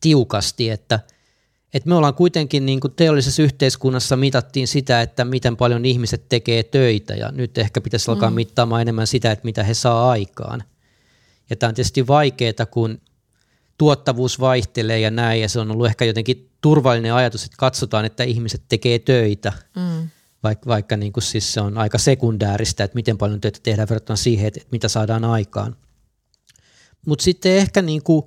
tiukasti, 0.00 0.71
että, 0.71 1.00
että 1.75 1.88
me 1.88 1.95
ollaan 1.95 2.14
kuitenkin 2.14 2.66
niin 2.66 2.80
kuin 2.80 2.92
teollisessa 2.95 3.42
yhteiskunnassa 3.42 4.16
mitattiin 4.16 4.69
sitä, 4.69 5.02
että 5.02 5.25
miten 5.25 5.57
paljon 5.57 5.85
ihmiset 5.85 6.28
tekee 6.28 6.62
töitä 6.62 7.14
ja 7.14 7.33
nyt 7.33 7.59
ehkä 7.59 7.80
pitäisi 7.80 8.11
alkaa 8.11 8.30
mm. 8.30 8.35
mittaamaan 8.35 8.83
enemmän 8.83 9.07
sitä, 9.07 9.33
että 9.33 9.45
mitä 9.45 9.64
he 9.64 9.75
saa 9.75 10.11
aikaan. 10.11 10.62
Ja 11.50 11.57
tämä 11.57 11.69
on 11.69 11.75
tietysti 11.75 12.07
vaikeaa, 12.07 12.66
kun 12.71 13.00
tuottavuus 13.78 14.40
vaihtelee 14.40 15.00
ja 15.00 15.11
näin, 15.11 15.40
ja 15.40 15.49
se 15.49 15.61
on 15.61 15.71
ollut 15.71 15.87
ehkä 15.87 16.04
jotenkin 16.04 16.50
turvallinen 16.61 17.14
ajatus, 17.14 17.45
että 17.45 17.57
katsotaan, 17.57 18.04
että 18.04 18.25
ihmiset 18.25 18.62
tekee 18.69 18.99
töitä, 18.99 19.52
mm. 19.76 20.09
vaikka, 20.42 20.69
vaikka 20.69 20.97
niin 20.97 21.12
kuin 21.12 21.23
siis 21.23 21.52
se 21.52 21.61
on 21.61 21.78
aika 21.78 21.99
sekundääristä, 21.99 22.85
että 22.85 22.95
miten 22.95 23.19
paljon 23.19 23.40
töitä 23.40 23.59
tehdään 23.62 23.88
verrattuna 23.88 24.16
siihen, 24.16 24.47
että 24.47 24.61
mitä 24.73 24.88
saadaan 24.88 25.25
aikaan. 25.25 25.76
Mutta 27.07 27.23
sitten 27.23 27.52
ehkä 27.52 27.83
niin 27.83 28.02
kuin 28.02 28.25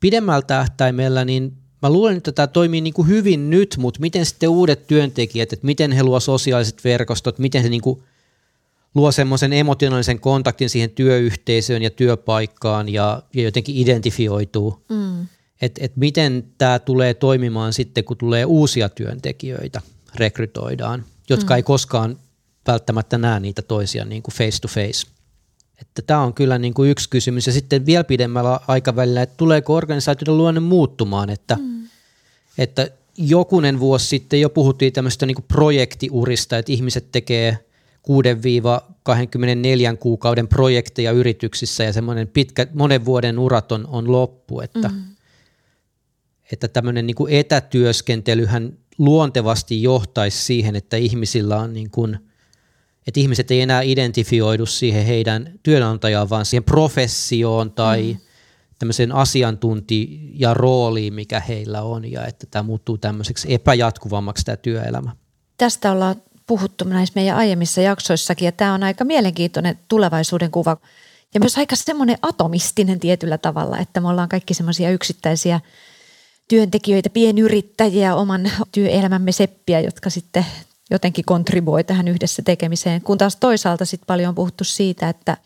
pidemmällä 0.00 0.42
tähtäimellä, 0.42 1.24
niin 1.24 1.52
mä 1.82 1.90
luulen, 1.90 2.16
että 2.16 2.32
tämä 2.32 2.46
toimii 2.46 2.80
niin 2.80 2.94
kuin 2.94 3.08
hyvin 3.08 3.50
nyt, 3.50 3.76
mutta 3.78 4.00
miten 4.00 4.26
sitten 4.26 4.48
uudet 4.48 4.86
työntekijät, 4.86 5.52
että 5.52 5.66
miten 5.66 5.92
he 5.92 6.02
luovat 6.02 6.22
sosiaaliset 6.22 6.84
verkostot, 6.84 7.38
miten 7.38 7.62
he 7.62 7.68
niin 7.68 7.82
kuin– 7.82 8.02
luo 8.96 9.12
semmoisen 9.12 9.52
emotionaalisen 9.52 10.20
kontaktin 10.20 10.70
siihen 10.70 10.90
työyhteisöön 10.90 11.82
ja 11.82 11.90
työpaikkaan 11.90 12.88
ja, 12.88 13.22
ja 13.34 13.42
jotenkin 13.42 13.76
identifioituu. 13.76 14.84
Mm. 14.88 15.26
Että 15.62 15.84
et 15.84 15.96
miten 15.96 16.44
tämä 16.58 16.78
tulee 16.78 17.14
toimimaan 17.14 17.72
sitten, 17.72 18.04
kun 18.04 18.16
tulee 18.16 18.44
uusia 18.44 18.88
työntekijöitä, 18.88 19.80
rekrytoidaan, 20.14 21.04
jotka 21.30 21.54
mm. 21.54 21.56
ei 21.56 21.62
koskaan 21.62 22.18
välttämättä 22.66 23.18
näe 23.18 23.40
niitä 23.40 23.62
toisia 23.62 24.04
niin 24.04 24.22
kuin 24.22 24.34
face 24.34 24.60
to 24.60 24.68
face. 24.68 25.06
Että 25.98 26.02
tämä 26.06 26.20
on 26.20 26.34
kyllä 26.34 26.58
niin 26.58 26.74
kuin 26.74 26.90
yksi 26.90 27.10
kysymys. 27.10 27.46
Ja 27.46 27.52
sitten 27.52 27.86
vielä 27.86 28.04
pidemmällä 28.04 28.60
aikavälillä, 28.68 29.22
että 29.22 29.36
tuleeko 29.36 29.74
organisaatioiden 29.74 30.36
luonne 30.36 30.60
muuttumaan, 30.60 31.30
että, 31.30 31.56
mm. 31.60 31.88
että 32.58 32.88
jokunen 33.18 33.80
vuosi 33.80 34.06
sitten 34.06 34.40
jo 34.40 34.50
puhuttiin 34.50 34.92
tämmöistä 34.92 35.26
niin 35.26 35.34
kuin 35.34 35.44
projektiurista, 35.48 36.58
että 36.58 36.72
ihmiset 36.72 37.12
tekee– 37.12 37.58
6-24 38.06 39.96
kuukauden 40.00 40.48
projekteja 40.48 41.12
yrityksissä 41.12 41.84
ja 41.84 41.92
semmoinen 41.92 42.28
pitkä, 42.28 42.66
monen 42.74 43.04
vuoden 43.04 43.38
urat 43.38 43.72
on, 43.72 43.86
on 43.86 44.12
loppu, 44.12 44.60
että, 44.60 44.88
mm. 44.88 45.02
että 46.52 46.68
tämmöinen 46.68 47.06
niin 47.06 47.14
kuin 47.14 47.32
etätyöskentelyhän 47.32 48.78
luontevasti 48.98 49.82
johtaisi 49.82 50.44
siihen, 50.44 50.76
että 50.76 50.96
ihmisillä 50.96 51.56
on 51.56 51.72
niin 51.72 51.90
kuin, 51.90 52.18
että 53.06 53.20
ihmiset 53.20 53.50
ei 53.50 53.60
enää 53.60 53.82
identifioidu 53.82 54.66
siihen 54.66 55.06
heidän 55.06 55.52
työnantajaan, 55.62 56.30
vaan 56.30 56.44
siihen 56.44 56.64
professioon 56.64 57.72
tai 57.72 58.12
mm. 58.12 58.18
tämmöiseen 58.78 59.12
asiantuntijarooliin, 59.12 61.14
mikä 61.14 61.40
heillä 61.40 61.82
on, 61.82 62.12
ja 62.12 62.26
että 62.26 62.46
tämä 62.50 62.62
muuttuu 62.62 62.98
tämmöiseksi 62.98 63.54
epäjatkuvammaksi 63.54 64.44
tämä 64.44 64.56
työelämä. 64.56 65.16
Tästä 65.58 65.92
ollaan 65.92 66.16
puhuttu 66.46 66.84
näissä 66.84 67.12
meidän 67.16 67.36
aiemmissa 67.36 67.80
jaksoissakin, 67.80 68.46
ja 68.46 68.52
tämä 68.52 68.74
on 68.74 68.82
aika 68.82 69.04
mielenkiintoinen 69.04 69.78
tulevaisuuden 69.88 70.50
kuva. 70.50 70.76
Ja 71.34 71.40
myös 71.40 71.58
aika 71.58 71.76
semmoinen 71.76 72.18
atomistinen 72.22 73.00
tietyllä 73.00 73.38
tavalla, 73.38 73.78
että 73.78 74.00
me 74.00 74.08
ollaan 74.08 74.28
kaikki 74.28 74.54
semmoisia 74.54 74.90
yksittäisiä 74.90 75.60
työntekijöitä, 76.48 77.10
pienyrittäjiä, 77.10 78.14
oman 78.14 78.50
työelämämme 78.72 79.32
seppiä, 79.32 79.80
jotka 79.80 80.10
sitten 80.10 80.46
jotenkin 80.90 81.24
kontribuoi 81.24 81.84
tähän 81.84 82.08
yhdessä 82.08 82.42
tekemiseen. 82.42 83.02
Kun 83.02 83.18
taas 83.18 83.36
toisaalta 83.36 83.84
sitten 83.84 84.06
paljon 84.06 84.28
on 84.28 84.34
puhuttu 84.34 84.64
siitä, 84.64 85.08
että, 85.08 85.36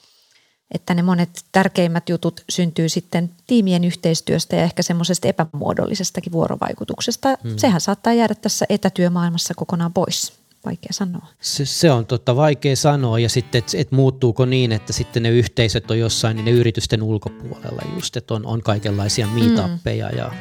että 0.74 0.94
ne 0.94 1.02
monet 1.02 1.44
tärkeimmät 1.52 2.08
jutut 2.08 2.44
syntyy 2.48 2.88
sitten 2.88 3.30
tiimien 3.46 3.84
yhteistyöstä 3.84 4.56
ja 4.56 4.62
ehkä 4.62 4.82
semmoisesta 4.82 5.28
epämuodollisestakin 5.28 6.32
vuorovaikutuksesta. 6.32 7.28
Hmm. 7.42 7.56
Sehän 7.56 7.80
saattaa 7.80 8.12
jäädä 8.12 8.34
tässä 8.34 8.66
etätyömaailmassa 8.68 9.54
kokonaan 9.54 9.92
pois 9.92 10.32
vaikea 10.64 10.92
sanoa. 10.92 11.26
Se, 11.40 11.66
se 11.66 11.90
on 11.90 12.06
totta 12.06 12.36
vaikea 12.36 12.76
sanoa 12.76 13.18
ja 13.18 13.28
sitten, 13.28 13.58
että 13.58 13.78
et 13.78 13.92
muuttuuko 13.92 14.44
niin, 14.44 14.72
että 14.72 14.92
sitten 14.92 15.22
ne 15.22 15.30
yhteisöt 15.30 15.90
on 15.90 15.98
jossain 15.98 16.36
niin 16.36 16.44
ne 16.44 16.50
yritysten 16.50 17.02
ulkopuolella 17.02 17.82
just, 17.94 18.16
että 18.16 18.34
on, 18.34 18.46
on 18.46 18.62
kaikenlaisia 18.62 19.26
meetappeja 19.26 20.08
mm. 20.08 20.18
ja 20.18 20.32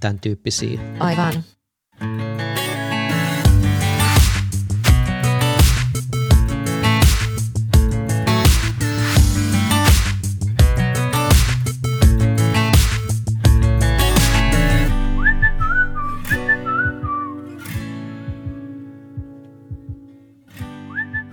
tämän 0.00 0.18
tyyppisiä. 0.18 0.80
Aivan. 1.00 1.44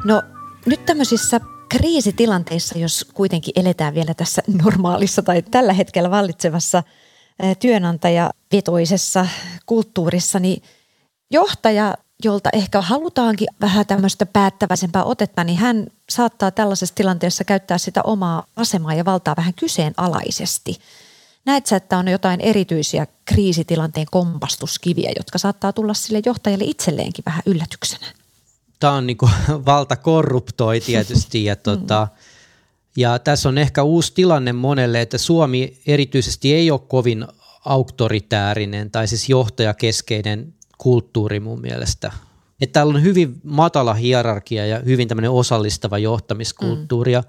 No 0.05 0.21
nyt 0.65 0.85
tämmöisissä 0.85 1.39
kriisitilanteissa, 1.69 2.77
jos 2.77 3.05
kuitenkin 3.13 3.53
eletään 3.59 3.93
vielä 3.93 4.13
tässä 4.13 4.41
normaalissa 4.63 5.21
tai 5.21 5.41
tällä 5.41 5.73
hetkellä 5.73 6.11
vallitsevassa 6.11 6.83
työnantajavetoisessa 7.59 9.27
kulttuurissa, 9.65 10.39
niin 10.39 10.63
johtaja, 11.31 11.95
jolta 12.23 12.49
ehkä 12.53 12.81
halutaankin 12.81 13.47
vähän 13.61 13.85
tämmöistä 13.85 14.25
päättäväisempää 14.25 15.03
otetta, 15.03 15.43
niin 15.43 15.57
hän 15.57 15.87
saattaa 16.09 16.51
tällaisessa 16.51 16.95
tilanteessa 16.95 17.43
käyttää 17.43 17.77
sitä 17.77 18.01
omaa 18.03 18.45
asemaa 18.55 18.93
ja 18.93 19.05
valtaa 19.05 19.35
vähän 19.37 19.53
kyseenalaisesti. 19.53 20.77
Näet 21.45 21.65
sä, 21.65 21.75
että 21.75 21.97
on 21.97 22.07
jotain 22.07 22.41
erityisiä 22.41 23.07
kriisitilanteen 23.25 24.07
kompastuskiviä, 24.11 25.11
jotka 25.17 25.37
saattaa 25.37 25.73
tulla 25.73 25.93
sille 25.93 26.21
johtajalle 26.25 26.65
itselleenkin 26.67 27.25
vähän 27.25 27.43
yllätyksenä? 27.45 28.20
Tämä 28.81 28.93
on 28.93 29.07
niinku, 29.07 29.29
valta 29.65 29.95
korruptoi 29.95 30.79
tietysti 30.79 31.45
ja, 31.45 31.55
tota, 31.55 32.07
ja 32.97 33.19
tässä 33.19 33.49
on 33.49 33.57
ehkä 33.57 33.83
uusi 33.83 34.13
tilanne 34.13 34.53
monelle, 34.53 35.01
että 35.01 35.17
Suomi 35.17 35.77
erityisesti 35.87 36.53
ei 36.53 36.71
ole 36.71 36.81
kovin 36.87 37.27
auktoritäärinen 37.65 38.91
tai 38.91 39.07
siis 39.07 39.29
johtajakeskeinen 39.29 40.53
kulttuuri 40.77 41.39
mun 41.39 41.61
mielestä. 41.61 42.11
Että 42.61 42.73
täällä 42.73 42.93
on 42.93 43.03
hyvin 43.03 43.41
matala 43.43 43.93
hierarkia 43.93 44.65
ja 44.65 44.79
hyvin 44.79 45.07
tämmöinen 45.07 45.31
osallistava 45.31 45.97
johtamiskulttuuri. 45.97 47.15
Mm. 47.15 47.23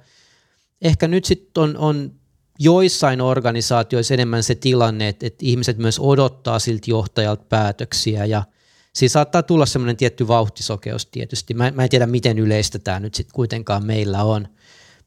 Ehkä 0.82 1.08
nyt 1.08 1.24
sitten 1.24 1.62
on, 1.62 1.76
on 1.76 2.12
joissain 2.58 3.20
organisaatioissa 3.20 4.14
enemmän 4.14 4.42
se 4.42 4.54
tilanne, 4.54 5.08
että, 5.08 5.26
että 5.26 5.46
ihmiset 5.46 5.78
myös 5.78 5.98
odottaa 5.98 6.58
siltä 6.58 6.90
johtajalta 6.90 7.44
päätöksiä 7.48 8.24
ja– 8.24 8.44
Siinä 8.92 9.12
saattaa 9.12 9.42
tulla 9.42 9.66
semmoinen 9.66 9.96
tietty 9.96 10.28
vauhtisokeus 10.28 11.06
tietysti. 11.06 11.54
Mä, 11.54 11.70
mä 11.70 11.82
en 11.82 11.88
tiedä, 11.88 12.06
miten 12.06 12.38
yleistä 12.38 12.78
tämä 12.78 13.00
nyt 13.00 13.14
sitten 13.14 13.34
kuitenkaan 13.34 13.86
meillä 13.86 14.24
on. 14.24 14.48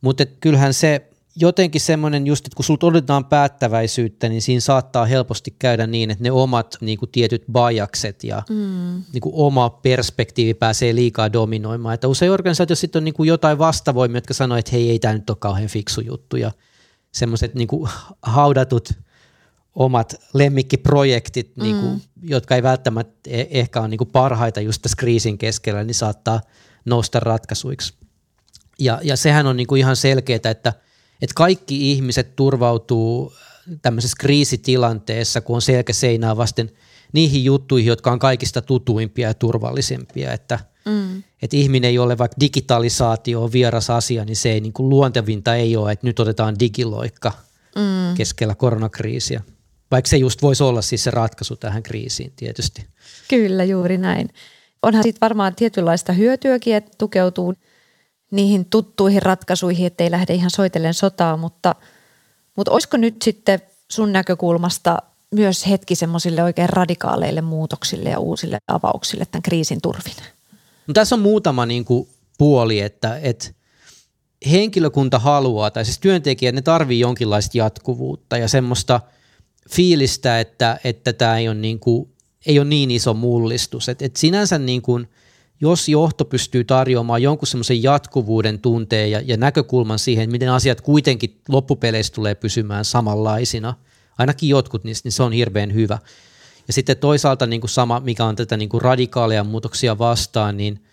Mutta 0.02 0.26
kyllähän 0.26 0.74
se 0.74 1.10
jotenkin 1.36 1.82
semmoinen 1.82 2.28
just, 2.28 2.46
että 2.46 2.56
kun 2.56 2.66
sulta 2.66 2.88
odotetaan 2.88 3.26
päättäväisyyttä, 3.26 4.30
niin 4.30 4.42
siinä 4.42 4.60
saattaa 4.60 5.06
helposti 5.06 5.56
käydä 5.60 5.88
niin, 5.88 6.12
että 6.12 6.24
ne 6.24 6.32
omat 6.32 6.78
niin 6.82 6.98
kuin 6.98 7.12
tietyt 7.12 7.44
bajakset 7.52 8.24
ja 8.24 8.44
mm. 8.50 9.04
niin 9.14 9.22
kuin 9.22 9.36
oma 9.36 9.70
perspektiivi 9.70 10.54
pääsee 10.54 10.96
liikaa 10.96 11.34
dominoimaan. 11.34 11.94
Että 11.94 12.08
usein 12.08 12.32
organisaatioissa 12.32 12.82
sitten 12.82 13.00
on 13.00 13.04
niin 13.04 13.14
kuin 13.14 13.28
jotain 13.28 13.58
vastavoimia, 13.58 14.18
jotka 14.18 14.34
sanoo, 14.34 14.58
että 14.58 14.72
hei, 14.72 14.90
ei 14.90 15.00
tämä 15.00 15.14
nyt 15.14 15.30
ole 15.30 15.38
kauhean 15.40 15.70
fiksu 15.70 16.02
juttu. 16.02 16.38
Ja 16.38 16.52
semmoiset 17.12 17.56
niin 17.56 17.68
haudatut 18.22 18.90
omat 19.76 20.16
lemmikkiprojektit, 20.34 21.56
mm. 21.56 21.64
niin 21.64 21.80
kuin, 21.80 22.02
jotka 22.24 22.56
ei 22.56 22.64
välttämättä 22.64 23.30
e- 23.30 23.48
ehkä 23.52 23.80
ole 23.80 23.88
niin 23.88 23.98
kuin 23.98 24.10
parhaita 24.10 24.62
just 24.62 24.82
tässä 24.82 24.98
kriisin 24.98 25.38
keskellä, 25.38 25.84
niin 25.84 25.96
saattaa 25.96 26.42
nousta 26.86 27.20
ratkaisuiksi. 27.20 27.94
Ja, 28.80 29.00
ja 29.04 29.18
sehän 29.18 29.48
on 29.48 29.58
niin 29.58 29.68
kuin 29.68 29.80
ihan 29.80 29.96
selkeää, 29.96 30.36
että, 30.36 30.74
että 31.22 31.34
kaikki 31.36 31.92
ihmiset 31.92 32.36
turvautuu 32.36 33.34
tämmöisessä 33.82 34.18
kriisitilanteessa, 34.20 35.42
kun 35.42 35.56
on 35.56 35.62
selkä 35.62 35.94
seinää 35.94 36.38
vasten, 36.38 36.72
niihin 37.14 37.44
juttuihin, 37.44 37.88
jotka 37.88 38.12
on 38.12 38.20
kaikista 38.20 38.62
tutuimpia 38.62 39.28
ja 39.28 39.34
turvallisempia, 39.34 40.34
että 40.34 40.60
mm. 40.86 41.24
et 41.42 41.54
ihminen 41.54 41.90
ei 41.90 42.00
ole 42.00 42.18
vaikka 42.18 42.40
digitalisaatio 42.40 43.44
on 43.44 43.52
vieras 43.52 43.90
asia, 43.90 44.26
niin 44.26 44.36
se 44.36 44.52
ei 44.52 44.60
niin 44.60 44.74
kuin 44.74 44.90
luontevinta 44.90 45.56
ei 45.56 45.78
ole, 45.78 45.92
että 45.92 46.08
nyt 46.08 46.20
otetaan 46.20 46.60
digiloikka 46.60 47.32
mm. 47.76 48.16
keskellä 48.16 48.56
koronakriisiä. 48.56 49.42
Vaikka 49.92 50.10
se 50.10 50.18
just 50.18 50.42
voisi 50.42 50.64
olla 50.64 50.82
siis 50.82 51.04
se 51.04 51.12
ratkaisu 51.12 51.56
tähän 51.56 51.84
kriisiin 51.84 52.34
tietysti. 52.36 52.86
Kyllä, 53.28 53.64
juuri 53.64 53.98
näin. 53.98 54.30
Onhan 54.82 55.04
siitä 55.04 55.18
varmaan 55.22 55.56
tietynlaista 55.56 56.14
hyötyäkin, 56.14 56.76
että 56.76 56.92
tukeutuu 56.98 57.54
niihin 58.32 58.66
tuttuihin 58.66 59.22
ratkaisuihin, 59.22 59.88
ettei 59.88 60.12
lähde 60.12 60.34
ihan 60.34 60.50
soitellen 60.50 60.94
sotaa, 60.94 61.38
mutta, 61.38 61.76
mutta 62.56 62.72
olisiko 62.72 62.98
nyt 62.98 63.22
sitten 63.22 63.60
sun 63.92 64.14
näkökulmasta 64.14 64.98
myös 65.32 65.68
hetki 65.68 65.96
semmoisille 65.96 66.44
oikein 66.44 66.70
radikaaleille 66.70 67.42
muutoksille 67.42 68.10
ja 68.10 68.20
uusille 68.20 68.58
avauksille 68.68 69.26
tämän 69.26 69.42
kriisin 69.42 69.82
turvin? 69.82 70.16
No, 70.88 70.94
tässä 70.94 71.16
on 71.16 71.22
muutama 71.22 71.66
niin 71.66 71.86
kuin 71.86 72.10
puoli, 72.38 72.80
että, 72.80 73.20
että 73.22 73.50
henkilökunta 74.52 75.20
haluaa, 75.20 75.72
tai 75.72 75.86
siis 75.86 76.00
työntekijät, 76.00 76.56
ne 76.56 76.62
tarvii 76.62 77.00
jonkinlaista 77.00 77.58
jatkuvuutta 77.58 78.38
ja 78.38 78.48
semmoista 78.48 79.02
fiilistä, 79.70 80.40
että, 80.40 80.80
että 80.84 81.14
tämä 81.14 81.38
ei 81.38 81.48
ole 81.48 81.56
niin, 81.56 81.80
kuin, 81.80 82.10
ei 82.46 82.60
ole 82.60 82.68
niin 82.68 82.92
iso 82.92 83.14
mullistus. 83.14 83.90
Et, 83.90 84.02
et 84.02 84.16
sinänsä 84.16 84.58
niin 84.58 84.82
kuin, 84.82 85.08
jos 85.62 85.90
johto 85.90 86.26
pystyy 86.26 86.64
tarjoamaan 86.64 87.22
jonkun 87.22 87.48
semmoisen 87.48 87.84
jatkuvuuden 87.84 88.60
tunteen 88.60 89.12
ja, 89.12 89.22
ja 89.26 89.38
näkökulman 89.38 90.00
siihen, 90.00 90.32
miten 90.32 90.52
asiat 90.52 90.82
kuitenkin 90.82 91.40
loppupeleissä 91.50 92.14
tulee 92.14 92.36
pysymään 92.36 92.86
samanlaisina, 92.86 93.74
ainakin 94.18 94.50
jotkut 94.50 94.84
niistä, 94.84 95.06
niin 95.06 95.14
se 95.14 95.24
on 95.24 95.32
hirveän 95.32 95.74
hyvä. 95.74 96.00
Ja 96.68 96.74
sitten 96.74 96.98
toisaalta 96.98 97.46
niin 97.46 97.62
kuin 97.62 97.70
sama, 97.70 98.00
mikä 98.00 98.26
on 98.26 98.36
tätä 98.36 98.58
niin 98.58 98.70
kuin 98.70 98.82
radikaaleja 98.82 99.44
muutoksia 99.44 99.98
vastaan, 99.98 100.58
niin, 100.58 100.84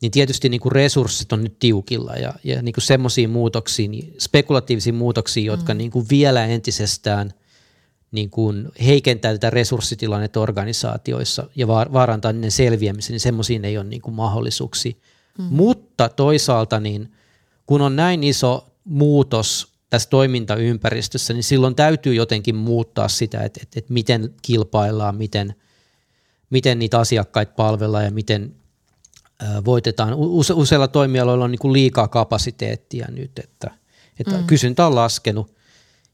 niin 0.00 0.12
tietysti 0.12 0.48
niin 0.48 0.60
kuin 0.60 0.72
resurssit 0.72 1.32
on 1.32 1.44
nyt 1.44 1.58
tiukilla 1.58 2.12
ja, 2.12 2.34
ja 2.44 2.62
niin 2.62 2.74
semmoisiin 2.78 3.30
muutoksiin, 3.30 4.14
spekulatiivisiin 4.18 4.94
muutoksiin, 4.94 5.46
jotka 5.46 5.74
mm. 5.74 5.78
niin 5.78 5.90
kuin 5.90 6.06
vielä 6.10 6.46
entisestään 6.46 7.34
niin 8.12 8.30
kuin 8.30 8.68
heikentää 8.84 9.32
tätä 9.32 9.50
resurssitilannetta 9.50 10.40
organisaatioissa 10.40 11.48
ja 11.56 11.68
vaarantaa 11.68 12.32
niiden 12.32 12.50
selviämisen, 12.50 13.12
niin 13.12 13.20
semmoisiin 13.20 13.64
ei 13.64 13.78
ole 13.78 13.86
niin 13.86 14.02
kuin 14.02 14.14
mahdollisuuksia. 14.14 14.92
Mm. 15.38 15.44
Mutta 15.44 16.08
toisaalta 16.08 16.80
niin 16.80 17.12
kun 17.66 17.80
on 17.80 17.96
näin 17.96 18.24
iso 18.24 18.66
muutos 18.84 19.72
tässä 19.90 20.10
toimintaympäristössä, 20.10 21.34
niin 21.34 21.44
silloin 21.44 21.74
täytyy 21.74 22.14
jotenkin 22.14 22.56
muuttaa 22.56 23.08
sitä, 23.08 23.40
että, 23.40 23.60
että, 23.62 23.78
että 23.78 23.92
miten 23.92 24.34
kilpaillaan, 24.42 25.16
miten, 25.16 25.54
miten 26.50 26.78
niitä 26.78 26.98
asiakkaita 26.98 27.52
palvellaan 27.56 28.04
ja 28.04 28.10
miten 28.10 28.54
voitetaan. 29.64 30.14
Use, 30.14 30.52
useilla 30.52 30.88
toimialoilla 30.88 31.44
on 31.44 31.50
niin 31.50 31.58
kuin 31.58 31.72
liikaa 31.72 32.08
kapasiteettia 32.08 33.06
nyt, 33.10 33.38
että, 33.38 33.70
että 34.20 34.36
mm. 34.38 34.46
kysyntä 34.46 34.86
on 34.86 34.94
laskenut 34.94 35.54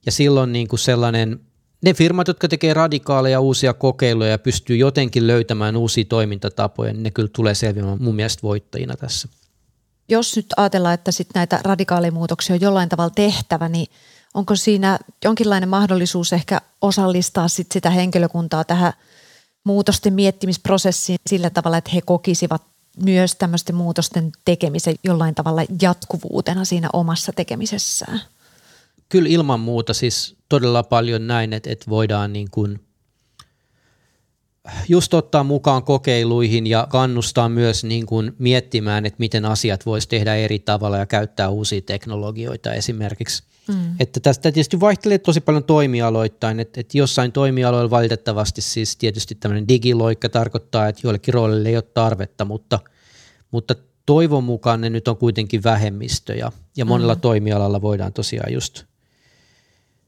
ja 0.07 0.13
silloin 0.13 0.53
niin 0.53 0.69
kuin 0.69 0.81
sellainen, 0.81 1.41
ne 1.85 1.95
firmat, 1.95 2.29
jotka 2.29 2.49
tekee 2.49 2.75
radikaaleja 2.75 3.41
uusia 3.41 3.75
kokeiluja 3.75 4.31
ja 4.31 4.39
pystyy 4.39 4.77
jotenkin 4.77 5.27
löytämään 5.27 5.77
uusia 5.77 6.05
toimintatapoja, 6.05 6.93
niin 6.93 7.03
ne 7.03 7.11
kyllä 7.11 7.29
tulee 7.33 7.55
selviämään 7.55 8.03
mun 8.03 8.15
mielestä 8.15 8.43
voittajina 8.43 8.97
tässä 8.97 9.29
jos 10.09 10.37
nyt 10.37 10.47
ajatellaan, 10.57 10.95
että 10.95 11.13
sit 11.13 11.29
näitä 11.35 11.61
radikaalimuutoksia 11.65 12.55
on 12.55 12.61
jollain 12.61 12.89
tavalla 12.89 13.11
tehtävä, 13.11 13.69
niin 13.69 13.87
onko 14.35 14.57
siinä 14.57 14.99
jonkinlainen 15.25 15.69
mahdollisuus 15.69 16.33
ehkä 16.33 16.61
osallistaa 16.81 17.49
sit 17.49 17.73
sitä 17.73 17.91
henkilökuntaa 17.91 18.65
tähän 18.65 18.93
muutosten 19.65 20.15
miettimisprosessiin 20.15 21.19
sillä 21.27 21.51
tavalla, 21.51 21.77
että 21.77 21.91
he 21.95 22.01
kokisivat 22.01 22.63
myös 23.03 23.35
tämmöisten 23.35 23.75
muutosten 23.75 24.33
tekemisen 24.45 24.95
jollain 25.05 25.35
tavalla 25.35 25.63
jatkuvuutena 25.83 26.65
siinä 26.65 26.89
omassa 26.93 27.33
tekemisessään? 27.33 28.21
Kyllä 29.15 29.29
ilman 29.29 29.61
muuta 29.61 29.95
siis 29.95 30.37
todella 30.49 30.83
paljon 30.83 31.27
näin, 31.27 31.53
että, 31.53 31.71
että 31.71 31.91
voidaan 31.91 32.33
niin 32.33 32.49
kuin 32.51 32.81
just 34.89 35.15
ottaa 35.15 35.45
mukaan 35.45 35.83
kokeiluihin 35.83 36.67
ja 36.67 36.87
kannustaa 36.91 37.49
myös 37.49 37.85
niin 37.85 38.07
kuin 38.07 38.33
miettimään, 38.39 39.07
että 39.07 39.17
miten 39.19 39.45
asiat 39.45 39.87
voisi 39.87 40.09
tehdä 40.09 40.35
eri 40.35 40.59
tavalla 40.59 40.97
ja 40.97 41.07
käyttää 41.07 41.49
uusia 41.49 41.81
teknologioita 41.81 42.73
esimerkiksi. 42.73 43.43
Mm. 43.69 43.75
Että 44.01 44.21
tästä 44.21 44.43
tietysti 44.43 44.81
vaihtelee 44.81 45.19
tosi 45.19 45.41
paljon 45.41 45.65
toimialoittain, 45.65 46.61
että, 46.61 46.81
että 46.81 46.99
jossain 46.99 47.33
toimialoilla 47.33 47.91
valitettavasti 47.91 48.63
siis 48.63 48.97
tietysti 48.97 49.35
tämmöinen 49.35 49.69
digiloikka 49.69 50.29
tarkoittaa, 50.29 50.89
että 50.89 51.01
joillekin 51.05 51.35
roolille 51.35 51.69
ei 51.69 51.77
ole 51.77 51.83
tarvetta, 51.83 52.45
mutta, 52.45 52.81
mutta 53.51 53.75
toivon 54.07 54.45
mukaan 54.45 54.81
ne 54.81 54.91
nyt 54.91 55.09
on 55.09 55.17
kuitenkin 55.17 55.63
vähemmistö 55.63 56.35
ja, 56.35 56.53
ja 56.77 56.85
monella 56.85 57.15
mm. 57.15 57.21
toimialalla 57.21 57.83
voidaan 57.83 58.13
tosiaan 58.13 58.53
just– 58.53 58.83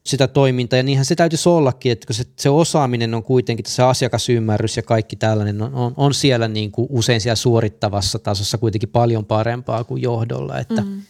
sitä 0.07 0.27
toimintaa, 0.27 0.77
ja 0.77 0.83
niinhän 0.83 1.05
se 1.05 1.15
täytyisi 1.15 1.49
ollakin, 1.49 1.91
että 1.91 2.13
se, 2.13 2.23
se 2.35 2.49
osaaminen 2.49 3.13
on 3.13 3.23
kuitenkin, 3.23 3.65
se 3.67 3.83
asiakasymmärrys 3.83 4.77
ja 4.77 4.83
kaikki 4.83 5.15
tällainen 5.15 5.61
on, 5.61 5.75
on, 5.75 5.93
on 5.97 6.13
siellä 6.13 6.47
niin 6.47 6.71
kuin 6.71 6.87
usein 6.91 7.21
siellä 7.21 7.35
suorittavassa 7.35 8.19
tasossa 8.19 8.57
kuitenkin 8.57 8.89
paljon 8.89 9.25
parempaa 9.25 9.83
kuin 9.83 10.01
johdolla, 10.01 10.59
että, 10.59 10.81
mm. 10.81 11.01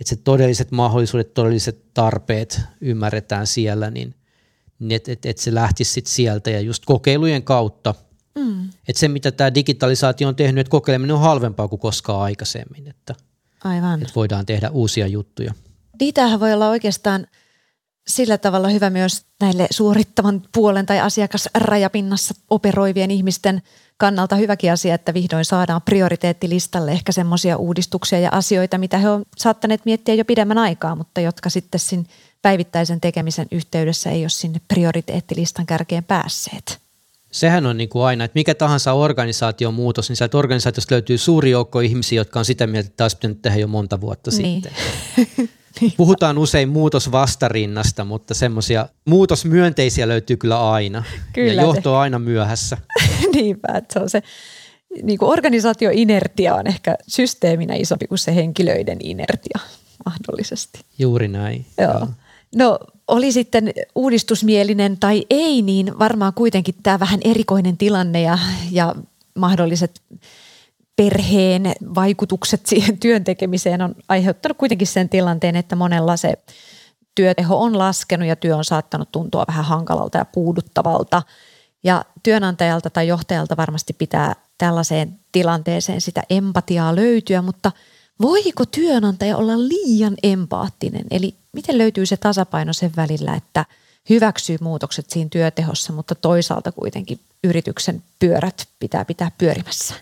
että 0.00 0.08
se 0.08 0.16
todelliset 0.16 0.70
mahdollisuudet, 0.70 1.34
todelliset 1.34 1.94
tarpeet 1.94 2.60
ymmärretään 2.80 3.46
siellä, 3.46 3.90
niin, 3.90 4.14
niin 4.78 4.92
että 4.92 5.12
et, 5.12 5.26
et 5.26 5.38
se 5.38 5.54
lähtisi 5.54 5.92
sit 5.92 6.06
sieltä 6.06 6.50
ja 6.50 6.60
just 6.60 6.84
kokeilujen 6.86 7.42
kautta, 7.42 7.94
mm. 8.34 8.64
että 8.88 9.00
se 9.00 9.08
mitä 9.08 9.32
tämä 9.32 9.54
digitalisaatio 9.54 10.28
on 10.28 10.36
tehnyt, 10.36 10.60
että 10.60 10.70
kokeileminen 10.70 11.16
on 11.16 11.22
halvempaa 11.22 11.68
kuin 11.68 11.80
koskaan 11.80 12.20
aikaisemmin, 12.20 12.88
että, 12.88 13.14
Aivan. 13.64 14.02
että 14.02 14.14
voidaan 14.16 14.46
tehdä 14.46 14.70
uusia 14.70 15.06
juttuja. 15.06 15.54
Niitähän 16.00 16.40
voi 16.40 16.52
olla 16.52 16.68
oikeastaan– 16.68 17.26
sillä 18.08 18.38
tavalla 18.38 18.68
hyvä 18.68 18.90
myös 18.90 19.24
näille 19.40 19.66
suorittavan 19.70 20.42
puolen 20.52 20.86
tai 20.86 21.00
asiakasrajapinnassa 21.00 22.34
operoivien 22.50 23.10
ihmisten 23.10 23.62
kannalta 23.96 24.36
hyväkin 24.36 24.72
asia, 24.72 24.94
että 24.94 25.14
vihdoin 25.14 25.44
saadaan 25.44 25.82
prioriteettilistalle 25.82 26.92
ehkä 26.92 27.12
semmoisia 27.12 27.56
uudistuksia 27.56 28.20
ja 28.20 28.30
asioita, 28.32 28.78
mitä 28.78 28.98
he 28.98 29.10
ovat 29.10 29.28
saattaneet 29.36 29.84
miettiä 29.84 30.14
jo 30.14 30.24
pidemmän 30.24 30.58
aikaa, 30.58 30.96
mutta 30.96 31.20
jotka 31.20 31.50
sitten 31.50 31.80
siinä 31.80 32.04
päivittäisen 32.42 33.00
tekemisen 33.00 33.46
yhteydessä 33.50 34.10
ei 34.10 34.22
ole 34.22 34.28
sinne 34.28 34.60
prioriteettilistan 34.68 35.66
kärkeen 35.66 36.04
päässeet. 36.04 36.85
Sehän 37.36 37.66
on 37.66 37.76
niin 37.76 37.88
kuin 37.88 38.04
aina, 38.04 38.24
että 38.24 38.38
mikä 38.38 38.54
tahansa 38.54 38.92
organisaation 38.92 39.74
muutos, 39.74 40.08
niin 40.08 40.16
sieltä 40.16 40.38
organisaatiosta 40.38 40.94
löytyy 40.94 41.18
suuri 41.18 41.50
joukko 41.50 41.80
ihmisiä, 41.80 42.20
jotka 42.20 42.38
on 42.38 42.44
sitä 42.44 42.66
mieltä, 42.66 42.86
että 42.86 43.04
olisi 43.04 43.16
pitänyt 43.16 43.42
tehdä 43.42 43.58
jo 43.58 43.66
monta 43.66 44.00
vuotta 44.00 44.30
niin. 44.30 44.62
sitten. 44.62 45.48
Puhutaan 45.96 46.38
usein 46.38 46.68
muutosvastarinnasta, 46.68 48.04
mutta 48.04 48.34
semmoisia 48.34 48.88
muutosmyönteisiä 49.04 50.08
löytyy 50.08 50.36
kyllä 50.36 50.70
aina. 50.70 51.04
Kyllä 51.32 51.52
ja 51.52 51.62
johto 51.62 51.94
on 51.94 52.00
aina 52.00 52.18
myöhässä. 52.18 52.78
Niinpä, 53.34 53.68
että 53.74 53.92
se 53.92 53.98
on 54.00 54.10
se 54.10 54.22
niin 55.02 55.18
kuin 55.18 55.30
organisaatioinertia 55.30 56.54
on 56.54 56.66
ehkä 56.66 56.96
systeeminä 57.08 57.74
isompi 57.74 58.06
kuin 58.06 58.18
se 58.18 58.34
henkilöiden 58.34 58.98
inertia 59.00 59.58
mahdollisesti. 60.04 60.80
Juuri 60.98 61.28
näin. 61.28 61.66
Joo. 61.78 61.92
Joo. 61.92 62.08
No 62.54 62.78
oli 63.08 63.32
sitten 63.32 63.72
uudistusmielinen 63.94 64.98
tai 64.98 65.26
ei, 65.30 65.62
niin 65.62 65.98
varmaan 65.98 66.32
kuitenkin 66.34 66.74
tämä 66.82 67.00
vähän 67.00 67.20
erikoinen 67.24 67.76
tilanne 67.76 68.20
ja, 68.20 68.38
ja 68.70 68.94
mahdolliset 69.34 70.02
perheen 70.96 71.72
vaikutukset 71.94 72.66
siihen 72.66 72.98
työn 72.98 73.24
tekemiseen 73.24 73.82
on 73.82 73.94
aiheuttanut 74.08 74.58
kuitenkin 74.58 74.86
sen 74.86 75.08
tilanteen, 75.08 75.56
että 75.56 75.76
monella 75.76 76.16
se 76.16 76.34
työteho 77.14 77.62
on 77.62 77.78
laskenut 77.78 78.28
ja 78.28 78.36
työ 78.36 78.56
on 78.56 78.64
saattanut 78.64 79.12
tuntua 79.12 79.44
vähän 79.48 79.64
hankalalta 79.64 80.18
ja 80.18 80.24
puuduttavalta. 80.24 81.22
Ja 81.84 82.04
työnantajalta 82.22 82.90
tai 82.90 83.08
johtajalta 83.08 83.56
varmasti 83.56 83.92
pitää 83.92 84.34
tällaiseen 84.58 85.18
tilanteeseen 85.32 86.00
sitä 86.00 86.22
empatiaa 86.30 86.96
löytyä, 86.96 87.42
mutta 87.42 87.72
voiko 88.22 88.66
työnantaja 88.66 89.36
olla 89.36 89.58
liian 89.58 90.14
empaattinen? 90.22 91.04
Eli 91.10 91.34
miten 91.56 91.78
löytyy 91.78 92.06
se 92.06 92.16
tasapaino 92.16 92.72
sen 92.72 92.92
välillä, 92.96 93.34
että 93.34 93.64
hyväksyy 94.10 94.56
muutokset 94.60 95.10
siinä 95.10 95.28
työtehossa, 95.30 95.92
mutta 95.92 96.14
toisaalta 96.14 96.72
kuitenkin 96.72 97.20
yrityksen 97.44 98.02
pyörät 98.18 98.68
pitää 98.78 99.04
pitää 99.04 99.30
pyörimässä? 99.38 99.94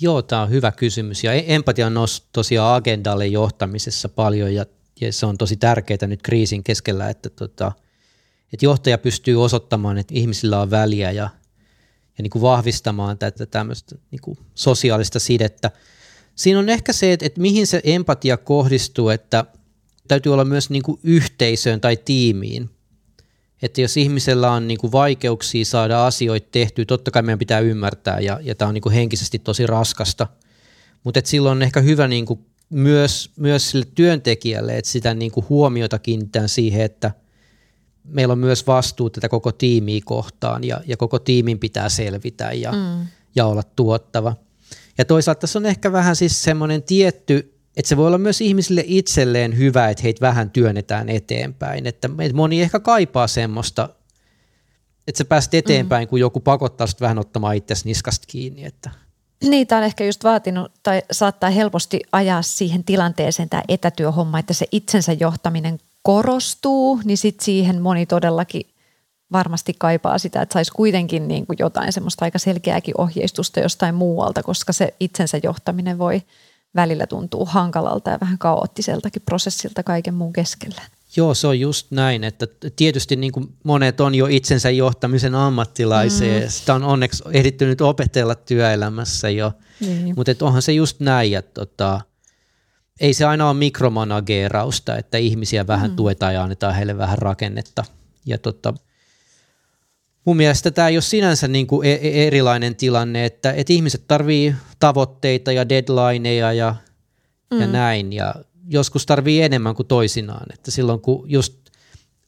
Joo, 0.00 0.22
tämä 0.22 0.42
on 0.42 0.50
hyvä 0.50 0.72
kysymys 0.72 1.24
ja 1.24 1.32
e- 1.32 1.44
empatia 1.46 1.86
on 1.86 1.94
noussut 1.94 2.26
tosiaan 2.32 2.76
agendalle 2.76 3.26
johtamisessa 3.26 4.08
paljon 4.08 4.54
ja, 4.54 4.66
ja 5.00 5.12
se 5.12 5.26
on 5.26 5.38
tosi 5.38 5.56
tärkeää 5.56 6.06
nyt 6.06 6.22
kriisin 6.22 6.64
keskellä, 6.64 7.08
että, 7.08 7.30
tota, 7.30 7.72
että 8.52 8.66
johtaja 8.66 8.98
pystyy 8.98 9.44
osoittamaan, 9.44 9.98
että 9.98 10.14
ihmisillä 10.14 10.60
on 10.60 10.70
väliä 10.70 11.10
ja, 11.10 11.30
ja 12.18 12.22
niin 12.22 12.30
kuin 12.30 12.42
vahvistamaan 12.42 13.18
tätä 13.18 13.46
tämmöistä 13.46 13.96
niin 14.10 14.20
kuin 14.20 14.38
sosiaalista 14.54 15.18
sidettä. 15.18 15.70
Siinä 16.34 16.58
on 16.58 16.68
ehkä 16.68 16.92
se, 16.92 17.12
että, 17.12 17.26
että 17.26 17.40
mihin 17.40 17.66
se 17.66 17.80
empatia 17.84 18.36
kohdistuu, 18.36 19.08
että 19.08 19.44
täytyy 20.08 20.32
olla 20.32 20.44
myös 20.44 20.70
niin 20.70 20.82
kuin 20.82 21.00
yhteisöön 21.02 21.80
tai 21.80 21.96
tiimiin. 21.96 22.70
että 23.62 23.80
jos 23.80 23.96
ihmisellä 23.96 24.50
on 24.50 24.68
niin 24.68 24.78
kuin 24.78 24.92
vaikeuksia 24.92 25.64
saada 25.64 26.06
asioita 26.06 26.48
tehtyä, 26.52 26.84
totta 26.84 27.10
kai 27.10 27.22
meidän 27.22 27.38
pitää 27.38 27.60
ymmärtää 27.60 28.20
ja, 28.20 28.40
ja 28.42 28.54
tämä 28.54 28.68
on 28.68 28.74
niin 28.74 28.82
kuin 28.82 28.94
henkisesti 28.94 29.38
tosi 29.38 29.66
raskasta, 29.66 30.26
mutta 31.04 31.20
silloin 31.24 31.56
on 31.56 31.62
ehkä 31.62 31.80
hyvä 31.80 32.08
niin 32.08 32.26
kuin 32.26 32.40
myös, 32.70 33.30
myös 33.36 33.70
sille 33.70 33.86
työntekijälle, 33.94 34.78
että 34.78 34.90
sitä 34.90 35.14
niin 35.14 35.32
kuin 35.32 35.46
huomiota 35.48 35.98
kiinnitetään 35.98 36.48
siihen, 36.48 36.82
että 36.82 37.10
meillä 38.04 38.32
on 38.32 38.38
myös 38.38 38.66
vastuu 38.66 39.10
tätä 39.10 39.28
koko 39.28 39.52
tiimiä 39.52 40.00
kohtaan 40.04 40.64
ja, 40.64 40.80
ja 40.86 40.96
koko 40.96 41.18
tiimin 41.18 41.58
pitää 41.58 41.88
selvitä 41.88 42.52
ja, 42.52 42.72
mm. 42.72 43.06
ja 43.36 43.46
olla 43.46 43.62
tuottava. 43.62 44.36
Ja 44.98 45.04
toisaalta 45.04 45.40
tässä 45.40 45.58
on 45.58 45.66
ehkä 45.66 45.92
vähän 45.92 46.16
siis 46.16 46.42
semmoinen 46.42 46.82
tietty, 46.82 47.55
että 47.76 47.88
se 47.88 47.96
voi 47.96 48.06
olla 48.06 48.18
myös 48.18 48.40
ihmisille 48.40 48.84
itselleen 48.86 49.58
hyvä, 49.58 49.88
että 49.88 50.02
heitä 50.02 50.20
vähän 50.20 50.50
työnnetään 50.50 51.08
eteenpäin. 51.08 51.86
Että 51.86 52.08
moni 52.34 52.62
ehkä 52.62 52.80
kaipaa 52.80 53.26
semmoista, 53.26 53.88
että 55.08 55.18
sä 55.18 55.24
pääset 55.24 55.54
eteenpäin, 55.54 56.06
mm. 56.06 56.10
kun 56.10 56.20
joku 56.20 56.40
pakottaa 56.40 56.86
sut 56.86 57.00
vähän 57.00 57.18
ottamaan 57.18 57.56
itsesi 57.56 57.88
niskasta 57.88 58.26
kiinni. 58.26 58.64
Että. 58.64 58.90
Niitä 59.44 59.76
on 59.76 59.82
ehkä 59.82 60.04
just 60.04 60.24
vaatinut 60.24 60.72
tai 60.82 61.02
saattaa 61.10 61.50
helposti 61.50 62.00
ajaa 62.12 62.42
siihen 62.42 62.84
tilanteeseen 62.84 63.48
tämä 63.48 63.62
etätyöhomma, 63.68 64.38
että 64.38 64.54
se 64.54 64.66
itsensä 64.72 65.12
johtaminen 65.12 65.78
korostuu, 66.02 67.00
niin 67.04 67.18
sitten 67.18 67.44
siihen 67.44 67.82
moni 67.82 68.06
todellakin 68.06 68.62
varmasti 69.32 69.74
kaipaa 69.78 70.18
sitä, 70.18 70.42
että 70.42 70.52
saisi 70.52 70.72
kuitenkin 70.72 71.28
niin 71.28 71.46
kuin 71.46 71.56
jotain 71.60 71.92
semmoista 71.92 72.24
aika 72.24 72.38
selkeääkin 72.38 73.00
ohjeistusta 73.00 73.60
jostain 73.60 73.94
muualta, 73.94 74.42
koska 74.42 74.72
se 74.72 74.94
itsensä 75.00 75.40
johtaminen 75.42 75.98
voi 75.98 76.22
välillä 76.76 77.06
tuntua 77.06 77.44
hankalalta 77.44 78.10
ja 78.10 78.18
vähän 78.20 78.38
kaoottiseltakin 78.38 79.22
prosessilta 79.22 79.82
kaiken 79.82 80.14
muun 80.14 80.32
keskellä. 80.32 80.82
Joo, 81.16 81.34
se 81.34 81.46
on 81.46 81.60
just 81.60 81.90
näin, 81.90 82.24
että 82.24 82.46
tietysti 82.76 83.16
niin 83.16 83.32
kuin 83.32 83.54
monet 83.64 84.00
on 84.00 84.14
jo 84.14 84.26
itsensä 84.26 84.70
johtamisen 84.70 85.34
ammattilaisia 85.34 86.40
mm. 86.40 86.48
sitä 86.48 86.74
on 86.74 86.84
onneksi 86.84 87.24
ehditty 87.32 87.66
nyt 87.66 87.80
opetella 87.80 88.34
työelämässä 88.34 89.30
jo, 89.30 89.52
niin. 89.80 90.14
mutta 90.16 90.32
onhan 90.40 90.62
se 90.62 90.72
just 90.72 91.00
näin, 91.00 91.36
että 91.36 91.52
tota, 91.54 92.00
ei 93.00 93.14
se 93.14 93.24
aina 93.24 93.48
ole 93.48 93.56
mikromanageerausta, 93.56 94.96
että 94.96 95.18
ihmisiä 95.18 95.66
vähän 95.66 95.90
mm. 95.90 95.96
tuetaan 95.96 96.34
ja 96.34 96.42
annetaan 96.42 96.74
heille 96.74 96.98
vähän 96.98 97.18
rakennetta. 97.18 97.84
Ja 98.26 98.38
tota, 98.38 98.74
mun 100.26 100.36
mielestä 100.36 100.70
tämä 100.70 100.88
ei 100.88 100.96
ole 100.96 101.02
sinänsä 101.02 101.48
niin 101.48 101.66
kuin 101.66 101.88
e-, 101.88 101.92
e- 102.02 102.26
erilainen 102.26 102.76
tilanne, 102.76 103.24
että, 103.24 103.52
että 103.52 103.72
ihmiset 103.72 104.02
tarvii 104.08 104.54
tavoitteita 104.78 105.52
ja 105.52 105.68
deadlineja 105.68 106.52
ja, 106.52 106.74
mm. 107.50 107.60
ja 107.60 107.66
näin. 107.66 108.12
Ja 108.12 108.34
joskus 108.68 109.06
tarvii 109.06 109.42
enemmän 109.42 109.74
kuin 109.74 109.86
toisinaan. 109.86 110.46
Että 110.52 110.70
silloin 110.70 111.00
kun 111.00 111.24
just 111.30 111.54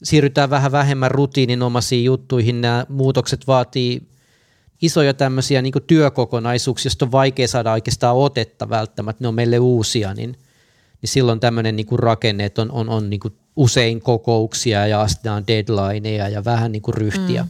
siirrytään 0.02 0.50
vähän 0.50 0.72
vähemmän 0.72 1.10
rutiininomaisiin 1.10 2.04
juttuihin, 2.04 2.60
nämä 2.60 2.86
muutokset 2.88 3.46
vaatii 3.46 4.08
isoja 4.82 5.14
tämmöisiä 5.14 5.62
niin 5.62 5.72
työkokonaisuuksia, 5.86 6.88
joista 6.88 7.04
on 7.04 7.12
vaikea 7.12 7.48
saada 7.48 7.72
oikeastaan 7.72 8.16
otetta 8.16 8.68
välttämättä, 8.68 9.24
ne 9.24 9.28
on 9.28 9.34
meille 9.34 9.58
uusia, 9.58 10.14
niin, 10.14 10.36
niin 11.02 11.10
silloin 11.10 11.40
tämmöinen 11.40 11.76
niin 11.76 11.86
rakenne, 11.98 12.44
että 12.44 12.62
on, 12.62 12.72
on, 12.72 12.88
on 12.88 13.10
niin 13.10 13.20
usein 13.56 14.00
kokouksia 14.00 14.86
ja 14.86 15.00
astetaan 15.00 15.46
deadlineja 15.46 16.28
ja 16.28 16.44
vähän 16.44 16.72
niin 16.72 16.82
ryhtiä. 16.88 17.42
Mm. 17.42 17.48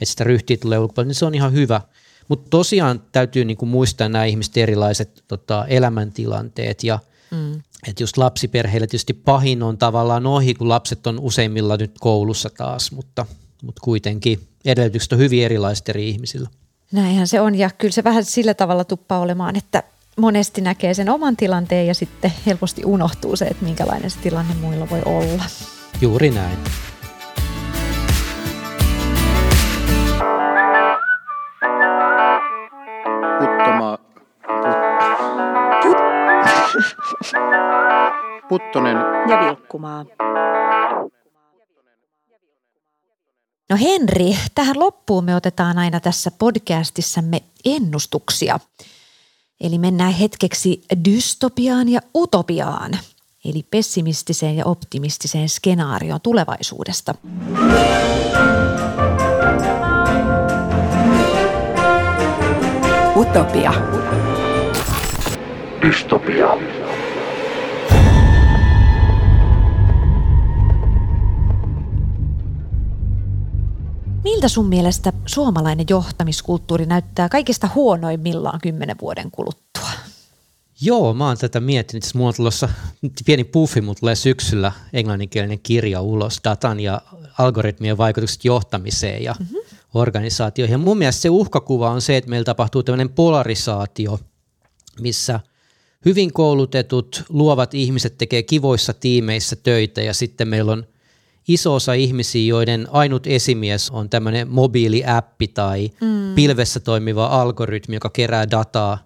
Että 0.00 0.10
sitä 0.10 0.24
ryhtiä 0.24 0.56
tulee 0.56 0.78
ulkopuolella, 0.78 1.08
niin 1.08 1.14
se 1.14 1.24
on 1.24 1.34
ihan 1.34 1.52
hyvä. 1.52 1.80
Mutta 2.28 2.50
tosiaan 2.50 3.02
täytyy 3.12 3.44
niin 3.44 3.56
kuin 3.56 3.68
muistaa 3.68 4.08
nämä 4.08 4.24
ihmisten 4.24 4.62
erilaiset 4.62 5.24
tota, 5.28 5.64
elämäntilanteet 5.68 6.84
ja 6.84 6.98
mm. 7.30 7.54
että 7.88 8.02
just 8.02 8.16
lapsiperheille 8.16 8.86
tietysti 8.86 9.14
pahin 9.14 9.62
on 9.62 9.78
tavallaan 9.78 10.26
ohi, 10.26 10.54
kun 10.54 10.68
lapset 10.68 11.06
on 11.06 11.20
useimmilla 11.20 11.76
nyt 11.76 11.94
koulussa 12.00 12.50
taas, 12.50 12.92
mutta, 12.92 13.26
mutta 13.62 13.80
kuitenkin 13.84 14.40
edellytykset 14.64 15.12
on 15.12 15.18
hyvin 15.18 15.44
erilaiset 15.44 15.88
eri 15.88 16.08
ihmisillä. 16.08 16.48
Näinhän 16.92 17.28
se 17.28 17.40
on 17.40 17.54
ja 17.54 17.70
kyllä 17.70 17.92
se 17.92 18.04
vähän 18.04 18.24
sillä 18.24 18.54
tavalla 18.54 18.84
tuppaa 18.84 19.18
olemaan, 19.18 19.56
että 19.56 19.82
monesti 20.16 20.60
näkee 20.60 20.94
sen 20.94 21.08
oman 21.08 21.36
tilanteen 21.36 21.86
ja 21.86 21.94
sitten 21.94 22.32
helposti 22.46 22.84
unohtuu 22.84 23.36
se, 23.36 23.44
että 23.44 23.64
minkälainen 23.64 24.10
se 24.10 24.18
tilanne 24.18 24.54
muilla 24.54 24.90
voi 24.90 25.02
olla. 25.04 25.44
Juuri 26.00 26.30
näin. 26.30 26.58
Puttonen 38.50 38.96
ja 39.28 39.40
Vilkkumaa. 39.40 40.04
No 43.70 43.76
Henri, 43.80 44.36
tähän 44.54 44.78
loppuun 44.78 45.24
me 45.24 45.36
otetaan 45.36 45.78
aina 45.78 46.00
tässä 46.00 46.30
podcastissamme 46.38 47.42
ennustuksia. 47.64 48.60
Eli 49.60 49.78
mennään 49.78 50.12
hetkeksi 50.12 50.82
dystopiaan 51.04 51.88
ja 51.88 52.00
utopiaan, 52.14 52.98
eli 53.44 53.66
pessimistiseen 53.70 54.56
ja 54.56 54.64
optimistiseen 54.64 55.48
skenaarioon 55.48 56.20
tulevaisuudesta. 56.20 57.14
Utopia. 63.16 63.72
Dystopia. 65.82 66.79
Miltä 74.30 74.48
sun 74.48 74.66
mielestä 74.66 75.12
suomalainen 75.26 75.86
johtamiskulttuuri 75.90 76.86
näyttää 76.86 77.28
kaikista 77.28 77.68
huonoimmillaan 77.74 78.60
kymmenen 78.62 78.96
vuoden 79.00 79.30
kuluttua? 79.30 79.88
Joo, 80.80 81.14
mä 81.14 81.26
oon 81.26 81.36
tätä 81.38 81.60
miettinyt. 81.60 82.04
Mulla 82.14 82.28
on 82.28 82.34
tulossa 82.34 82.68
pieni 83.26 83.44
puffi, 83.44 83.80
mutta 83.80 84.00
tulee 84.00 84.14
syksyllä 84.14 84.72
englanninkielinen 84.92 85.60
kirja 85.62 86.00
ulos 86.00 86.40
datan 86.44 86.80
ja 86.80 87.02
algoritmien 87.38 87.98
vaikutukset 87.98 88.44
johtamiseen 88.44 89.22
ja 89.22 89.34
mm-hmm. 89.38 89.58
organisaatioihin. 89.94 90.74
Ja 90.74 90.78
mun 90.78 90.98
mielestä 90.98 91.22
se 91.22 91.30
uhkakuva 91.30 91.90
on 91.90 92.02
se, 92.02 92.16
että 92.16 92.30
meillä 92.30 92.44
tapahtuu 92.44 92.82
tämmöinen 92.82 93.08
polarisaatio, 93.08 94.18
missä 95.00 95.40
hyvin 96.04 96.32
koulutetut, 96.32 97.24
luovat 97.28 97.74
ihmiset 97.74 98.18
tekee 98.18 98.42
kivoissa 98.42 98.92
tiimeissä 98.94 99.56
töitä 99.56 100.02
ja 100.02 100.14
sitten 100.14 100.48
meillä 100.48 100.72
on– 100.72 100.86
iso 101.52 101.74
osa 101.74 101.92
ihmisiä, 101.92 102.48
joiden 102.48 102.88
ainut 102.90 103.26
esimies 103.26 103.90
on 103.90 104.10
tämmöinen 104.10 104.48
mobiiliäppi 104.48 105.48
tai 105.48 105.90
mm. 106.00 106.34
pilvessä 106.34 106.80
toimiva 106.80 107.26
algoritmi, 107.26 107.96
joka 107.96 108.10
kerää 108.10 108.50
dataa 108.50 108.98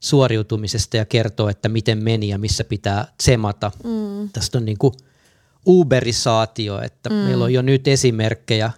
suoriutumisesta 0.00 0.96
ja 0.96 1.04
kertoo, 1.04 1.48
että 1.48 1.68
miten 1.68 2.04
meni 2.04 2.28
ja 2.28 2.38
missä 2.38 2.64
pitää 2.64 3.06
tsemata. 3.16 3.70
Mm. 3.84 4.28
Tästä 4.32 4.58
on 4.58 4.64
niin 4.64 4.78
kuin 4.78 4.94
uberisaatio, 5.66 6.80
että 6.80 7.10
mm. 7.10 7.14
meillä 7.16 7.44
on 7.44 7.52
jo 7.52 7.62
nyt 7.62 7.88
esimerkkejä 7.88 8.70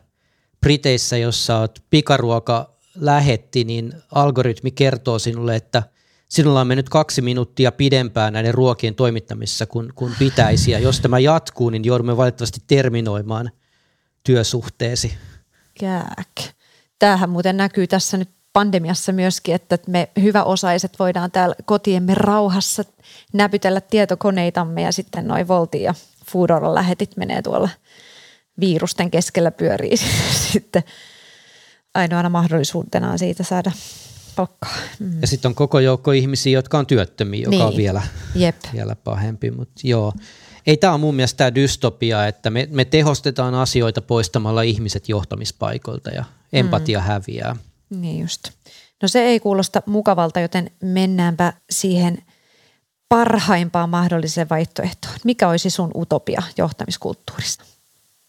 Briteissä, 0.61 1.17
jossa 1.17 1.59
olet 1.59 1.83
pikaruoka 1.91 2.75
lähetti, 2.95 3.65
niin 3.65 3.93
algoritmi 4.13 4.71
kertoo 4.71 5.19
sinulle, 5.19 5.57
että– 5.57 5.83
sinulla 6.35 6.61
on 6.61 6.67
mennyt 6.67 6.89
kaksi 6.89 7.23
minuuttia 7.23 7.73
pidempään 7.73 8.33
näiden 8.33 8.55
ruokien 8.55 8.95
toimittamisessa 8.95 9.67
kuin, 9.67 9.93
kuin 9.95 10.15
pitäisi. 10.19 10.71
Ja 10.71 10.79
jos 10.79 11.01
tämä 11.01 11.19
jatkuu, 11.19 11.71
niin 11.71 11.85
joudumme 11.85 12.17
valitettavasti 12.17 12.61
terminoimaan 12.67 13.51
työsuhteesi. 14.25 15.15
Kääk. 15.81 16.55
Tämähän 16.99 17.31
muuten 17.31 17.57
näkyy 17.57 17.87
tässä 17.87 18.17
nyt 18.17 18.31
pandemiassa 18.53 19.13
myöskin, 19.13 19.55
että 19.55 19.79
me 19.87 20.09
hyväosaiset 20.23 20.99
voidaan 20.99 21.31
täällä 21.31 21.55
kotiemme 21.65 22.15
rauhassa 22.15 22.85
näpytellä 23.33 23.81
tietokoneitamme 23.81 24.83
ja 24.83 24.93
sitten 24.93 25.29
noin 25.29 25.49
Volti 25.49 25.83
ja 25.83 25.95
Foodora 26.33 26.75
lähetit 26.75 27.17
menee 27.17 27.43
tuolla 27.43 27.69
virusten 28.61 29.11
keskellä 29.11 29.51
pyörii 29.51 29.97
sitten 30.53 30.83
ainoana 31.95 32.29
mahdollisuutena 32.29 33.19
siitä 33.19 33.43
saada 33.43 33.73
palkkaa. 34.37 34.75
Mm. 34.99 35.21
Ja 35.21 35.27
sitten 35.27 35.49
on 35.49 35.55
koko 35.55 35.81
joukko 35.81 36.13
ihmisiä, 36.13 36.53
jotka 36.53 36.79
on 36.79 36.87
työttömiä, 36.87 37.41
joka 37.41 37.51
niin. 37.51 37.63
on 37.63 37.77
vielä, 37.77 38.03
Jep. 38.35 38.57
vielä 38.73 38.97
pahempi. 38.97 39.51
Mutta 39.51 39.81
joo, 39.85 40.13
ei 40.67 40.77
tämä 40.77 40.93
ole 40.93 41.01
mun 41.01 41.15
mielestä 41.15 41.37
tämä 41.37 41.55
dystopia, 41.55 42.27
että 42.27 42.51
me, 42.51 42.69
me 42.71 42.85
tehostetaan 42.85 43.55
asioita 43.55 44.03
poistamalla 44.03 44.63
ihmiset 44.63 45.09
johtamispaikoilta 45.09 46.11
ja 46.11 46.25
empatia 46.53 46.99
mm. 46.99 47.05
häviää. 47.05 47.57
Niin 47.91 48.21
just. 48.21 48.43
No 49.03 49.09
se 49.09 49.23
ei 49.23 49.41
kuulosta 49.41 49.83
mukavalta, 49.87 50.41
joten 50.41 50.71
mennäänpä 50.83 51.53
siihen 51.71 52.19
parhaimpaan 53.09 53.91
mahdolliseen 53.91 54.49
vaihtoehtoon. 54.49 55.15
Mikä 55.25 55.49
olisi 55.49 55.71
sun 55.71 55.91
utopia 55.95 56.43
johtamiskulttuurista? 56.59 57.65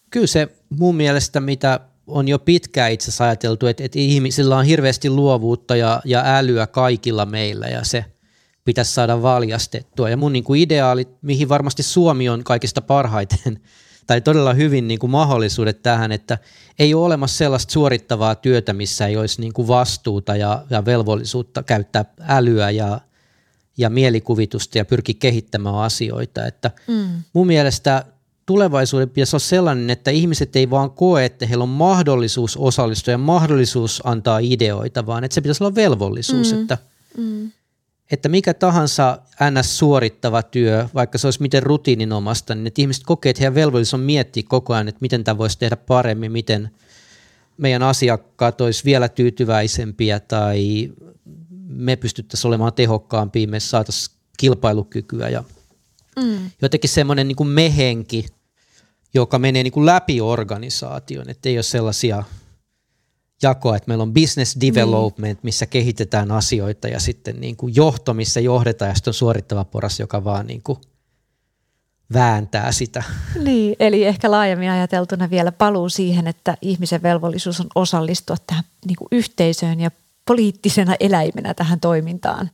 Kyllä 0.10 0.28
se 0.28 0.48
mun 0.70 0.96
mielestä, 0.96 1.39
mitä 1.39 1.80
on 2.08 2.28
jo 2.28 2.39
pitkään 2.39 2.91
itse 2.91 3.06
asiassa 3.06 3.24
ajateltu, 3.24 3.68
että, 3.68 3.84
että 3.84 4.00
ihmisillä 4.00 4.58
on 4.58 4.65
hirveästi 4.65 5.10
luovuutta 5.10 5.76
ja, 5.76 6.02
ja 6.06 6.24
älyä 6.26 6.68
kaikilla 6.68 7.26
meillä 7.26 7.68
ja 7.68 7.84
se 7.84 8.06
pitäisi 8.65 8.94
saada 8.94 9.22
valjastettua. 9.22 10.10
Ja 10.10 10.18
mun 10.18 10.34
niin 10.34 10.44
kuin 10.44 10.62
ideaali, 10.62 11.08
mihin 11.22 11.50
varmasti 11.50 11.84
Suomi 11.84 12.30
on 12.30 12.44
kaikista 12.44 12.82
parhaiten 12.82 13.60
tai 14.08 14.22
todella 14.22 14.54
hyvin 14.54 14.88
niin 14.88 15.00
kuin 15.00 15.12
mahdollisuudet 15.12 15.84
tähän, 15.84 16.12
että 16.12 16.38
ei 16.80 16.94
ole 16.94 17.06
olemassa 17.06 17.38
sellaista 17.38 17.74
suorittavaa 17.74 18.36
työtä, 18.36 18.74
missä 18.74 19.08
ei 19.08 19.18
olisi 19.18 19.41
niin 19.41 19.54
kuin 19.54 19.68
vastuuta 19.68 20.36
ja, 20.36 20.65
ja 20.70 20.86
velvollisuutta 20.86 21.63
käyttää 21.63 22.06
älyä 22.28 22.72
ja, 22.72 23.02
ja 23.78 23.89
mielikuvitusta 23.89 24.78
ja 24.78 24.86
pyrkiä 24.86 25.15
kehittämään 25.20 25.76
asioita. 25.76 26.46
Että 26.46 26.72
mm. 26.88 27.24
Mun 27.34 27.48
mielestä 27.48 28.06
tulevaisuuden 28.45 29.10
pitäisi 29.10 29.36
olla 29.36 29.43
sellainen, 29.43 29.89
että 29.89 30.12
ihmiset 30.12 30.55
ei 30.55 30.69
vaan 30.69 30.91
koe, 30.91 31.25
että 31.25 31.45
heillä 31.45 31.63
on 31.63 31.69
mahdollisuus 31.69 32.58
osallistua 32.58 33.12
ja 33.12 33.17
mahdollisuus 33.17 34.01
antaa 34.05 34.39
ideoita, 34.39 35.05
vaan 35.05 35.23
että 35.23 35.36
se 35.36 35.41
pitäisi 35.41 35.63
olla 35.63 35.75
velvollisuus, 35.75 36.53
mm. 36.53 36.62
että 36.62 36.77
mm 37.17 37.51
että 38.12 38.29
mikä 38.29 38.53
tahansa 38.53 39.19
ns. 39.51 39.77
suorittava 39.77 40.43
työ, 40.43 40.88
vaikka 40.93 41.17
se 41.17 41.27
olisi 41.27 41.41
miten 41.41 41.63
rutiininomasta, 41.63 42.55
niin 42.55 42.67
että 42.67 42.81
ihmiset 42.81 43.03
kokee, 43.03 43.29
että 43.29 43.41
heidän 43.41 43.55
velvollisuus 43.55 43.93
on 43.93 43.99
miettiä 43.99 44.43
koko 44.47 44.73
ajan, 44.73 44.88
että 44.88 45.01
miten 45.01 45.23
tämä 45.23 45.38
voisi 45.38 45.60
tehdä 45.60 45.75
paremmin, 45.75 46.31
miten 46.31 46.69
meidän 47.58 47.84
asiakkaat 47.84 48.62
olisi 48.62 48.86
vielä 48.86 49.10
tyytyväisempiä 49.10 50.19
tai 50.19 50.91
me 51.67 51.95
pystyttäisiin 51.95 52.49
olemaan 52.49 52.73
tehokkaampia, 52.73 53.47
me 53.47 53.60
saataisiin 53.60 54.15
kilpailukykyä 54.38 55.29
ja 55.29 55.43
mm. 56.15 56.51
jotenkin 56.62 56.89
semmoinen 56.89 57.28
niin 57.28 57.47
mehenki, 57.47 58.25
joka 59.13 59.39
menee 59.39 59.63
niin 59.63 59.73
kuin 59.73 59.86
läpi 59.86 60.21
organisaation, 60.21 61.30
että 61.30 61.49
ei 61.49 61.58
ole 61.58 61.63
sellaisia– 61.63 62.23
jakoa, 63.43 63.75
että 63.75 63.88
meillä 63.88 64.01
on 64.01 64.13
business 64.13 64.58
development, 64.62 65.43
missä 65.43 65.65
kehitetään 65.65 66.32
asioita 66.32 66.88
ja 66.88 66.99
sitten 66.99 67.41
niin 67.41 67.56
kuin 67.56 67.75
johto, 67.75 68.13
missä 68.13 68.39
johdetaan 68.39 68.89
ja 68.89 68.95
sitten 68.95 69.10
on 69.10 69.13
suorittava 69.13 69.65
poras, 69.65 69.99
joka 69.99 70.23
vaan 70.23 70.47
niin 70.47 70.62
kuin 70.63 70.78
vääntää 72.13 72.71
sitä. 72.71 73.04
Niin, 73.43 73.75
eli 73.80 74.04
ehkä 74.04 74.32
laajemmin 74.32 74.69
ajateltuna 74.69 75.30
vielä 75.30 75.51
paluu 75.51 75.89
siihen, 75.89 76.28
että 76.28 76.58
ihmisen 76.62 77.04
velvollisuus 77.04 77.60
on 77.60 77.67
osallistua 77.75 78.36
tähän 78.47 78.63
niin 78.86 78.95
kuin 78.95 79.08
yhteisöön 79.12 79.80
ja 79.80 79.91
poliittisena 80.28 80.95
eläimenä 80.99 81.54
tähän 81.54 81.80
toimintaan. 81.80 82.49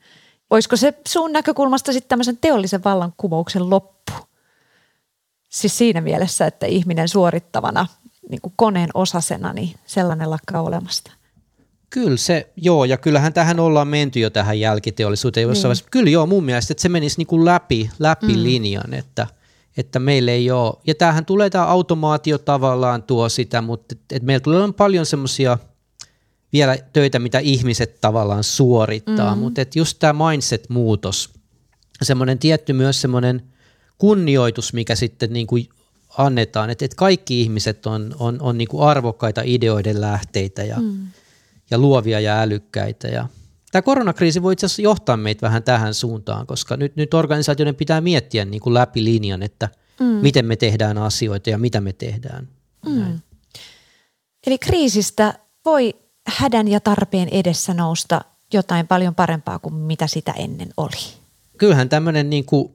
Olisiko 0.52 0.76
se 0.76 0.94
sun 1.08 1.32
näkökulmasta 1.32 1.94
sitten 1.94 2.10
tämmöisen 2.10 2.38
teollisen 2.38 2.84
vallankumouksen 2.84 3.70
loppu? 3.70 4.14
Siis 5.50 5.78
siinä 5.78 6.02
mielessä, 6.02 6.46
että 6.46 6.66
ihminen 6.66 7.08
suorittavana– 7.08 7.88
niin 8.30 8.42
kuin 8.42 8.54
koneen 8.56 8.90
osasena, 8.94 9.54
niin 9.54 9.76
sellainen 9.86 10.30
lakkaa 10.30 10.62
olemasta. 10.62 11.12
Kyllä 11.90 12.18
se, 12.18 12.52
joo, 12.56 12.86
ja 12.86 12.98
kyllähän 12.98 13.34
tähän 13.34 13.60
ollaan 13.60 13.88
menty 13.88 14.20
jo 14.20 14.30
tähän 14.30 14.60
jälkiteollisuuteen 14.60 15.42
jossain 15.42 15.56
niin. 15.56 15.64
vaiheessa. 15.64 15.86
Kyllä 15.92 16.10
joo, 16.10 16.26
mun 16.26 16.44
mielestä, 16.44 16.74
että 16.74 16.82
se 16.82 16.90
menisi 16.90 17.18
niin 17.18 17.28
kuin 17.28 17.46
läpi, 17.46 17.90
läpi 18.00 18.36
mm. 18.36 18.44
linjan, 18.44 18.94
että, 18.94 19.28
että 19.78 20.00
meillä 20.00 20.32
ei 20.32 20.52
ole, 20.52 20.74
ja 20.88 20.96
tämähän 20.96 21.26
tulee 21.26 21.50
tämä 21.50 21.66
automaatio 21.66 22.38
tavallaan 22.38 23.04
tuo 23.04 23.30
sitä, 23.30 23.62
mutta 23.62 23.96
että, 23.96 24.16
että 24.16 24.26
meillä 24.26 24.44
tulee 24.44 24.72
paljon 24.72 25.06
semmoisia 25.06 25.58
vielä 26.54 26.78
töitä, 26.94 27.20
mitä 27.20 27.40
ihmiset 27.40 28.02
tavallaan 28.02 28.44
suorittaa, 28.44 29.36
mm. 29.36 29.42
mutta 29.42 29.62
että 29.62 29.80
just 29.80 30.00
tämä 30.00 30.30
mindset-muutos, 30.30 31.30
semmoinen 32.02 32.40
tietty 32.40 32.74
myös 32.74 33.02
semmoinen 33.02 33.42
kunnioitus, 33.98 34.74
mikä 34.74 34.96
sitten 34.96 35.34
niin 35.34 35.48
kuin 35.48 35.70
annetaan, 36.18 36.70
että, 36.70 36.86
että 36.86 36.96
kaikki 36.96 37.42
ihmiset 37.42 37.86
on, 37.86 38.16
on, 38.20 38.42
on 38.42 38.58
niin 38.58 38.68
kuin 38.68 38.84
arvokkaita 38.84 39.42
ideoiden 39.46 40.02
lähteitä 40.02 40.64
ja, 40.64 40.80
mm. 40.80 41.08
ja 41.72 41.78
luovia 41.78 42.20
ja 42.20 42.42
älykkäitä. 42.42 43.08
Ja 43.08 43.28
tämä 43.72 43.82
koronakriisi 43.82 44.44
voi 44.44 44.54
itse 44.54 44.66
asiassa 44.66 44.82
johtaa 44.82 45.18
meitä 45.18 45.42
vähän 45.42 45.64
tähän 45.64 45.94
suuntaan, 45.94 46.48
koska 46.48 46.78
nyt, 46.78 46.96
nyt 46.96 47.14
organisaatioiden 47.14 47.76
pitää 47.76 48.02
miettiä 48.02 48.46
niin 48.46 48.62
kuin 48.62 48.74
läpi 48.74 49.04
linjan, 49.04 49.44
että 49.44 49.70
mm. 50.00 50.06
miten 50.06 50.46
me 50.46 50.56
tehdään 50.56 50.98
asioita 50.98 51.50
ja 51.50 51.58
mitä 51.58 51.82
me 51.82 51.94
tehdään. 51.94 52.48
Mm. 52.86 53.20
Eli 54.48 54.58
kriisistä 54.58 55.40
voi 55.66 55.94
hädän 56.28 56.68
ja 56.68 56.80
tarpeen 56.80 57.30
edessä 57.30 57.74
nousta 57.74 58.22
jotain 58.54 58.88
paljon 58.88 59.16
parempaa 59.16 59.60
kuin 59.60 59.74
mitä 59.74 60.08
sitä 60.08 60.32
ennen 60.32 60.70
oli. 60.78 61.16
Kyllähän 61.58 61.90
tämmöinen 61.90 62.30
niin 62.30 62.46
kuin 62.46 62.74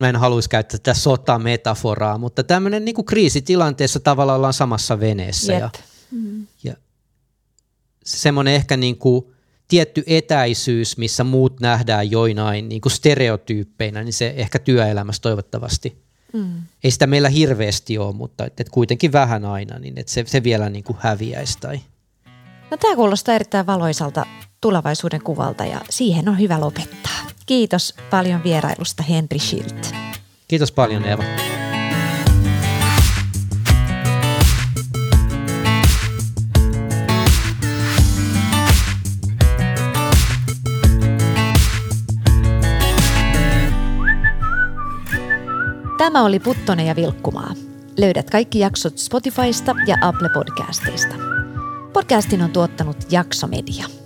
mä 0.00 0.08
en 0.08 0.16
haluaisi 0.16 0.48
käyttää 0.48 0.78
tätä 0.78 0.94
sota-metaforaa, 0.94 2.18
mutta 2.18 2.44
tämmöinen 2.44 2.84
niin 2.84 3.04
kriisitilanteessa 3.04 4.00
tavallaan 4.00 4.36
ollaan 4.36 4.52
samassa 4.52 5.00
veneessä. 5.00 5.52
Yep. 5.52 5.62
Ja, 5.62 5.70
mm. 6.10 6.46
ja 6.64 6.74
semmoinen 8.04 8.54
ehkä 8.54 8.76
niin 8.76 8.98
kuin 8.98 9.24
tietty 9.68 10.02
etäisyys, 10.06 10.96
missä 10.96 11.24
muut 11.24 11.60
nähdään 11.60 12.10
joinain 12.10 12.68
niin 12.68 12.80
kuin 12.80 12.92
stereotyyppeinä, 12.92 14.04
niin 14.04 14.12
se 14.12 14.34
ehkä 14.36 14.58
työelämässä 14.58 15.22
toivottavasti. 15.22 16.02
Mm. 16.32 16.62
Ei 16.84 16.90
sitä 16.90 17.06
meillä 17.06 17.28
hirveästi 17.28 17.98
ole, 17.98 18.14
mutta 18.14 18.44
et, 18.44 18.60
et 18.60 18.68
kuitenkin 18.68 19.12
vähän 19.12 19.44
aina, 19.44 19.78
niin 19.78 19.98
et 19.98 20.08
se, 20.08 20.24
se 20.26 20.42
vielä 20.42 20.68
niin 20.68 20.84
kuin 20.84 20.96
häviäisi. 21.00 21.58
Tai. 21.60 21.80
No 22.70 22.76
tämä 22.76 22.96
kuulostaa 22.96 23.34
erittäin 23.34 23.66
valoisalta 23.66 24.26
tulevaisuuden 24.60 25.22
kuvalta 25.22 25.64
ja 25.64 25.80
siihen 25.90 26.28
on 26.28 26.40
hyvä 26.40 26.60
lopettaa. 26.60 27.18
Kiitos 27.46 27.94
paljon 28.10 28.42
vierailusta 28.44 29.02
Henry 29.02 29.38
Schilt. 29.38 29.94
Kiitos 30.48 30.72
paljon 30.72 31.04
Eeva. 31.04 31.22
Tämä 45.98 46.24
oli 46.24 46.40
Puttonen 46.40 46.86
ja 46.86 46.96
Vilkkumaa. 46.96 47.54
Löydät 47.98 48.30
kaikki 48.30 48.58
jaksot 48.58 48.98
Spotifysta 48.98 49.74
ja 49.86 49.96
Apple 50.00 50.28
Podcasteista. 50.28 51.27
Podcastin 51.98 52.42
on 52.42 52.50
tuottanut 52.50 53.12
Jaksomedia. 53.12 53.97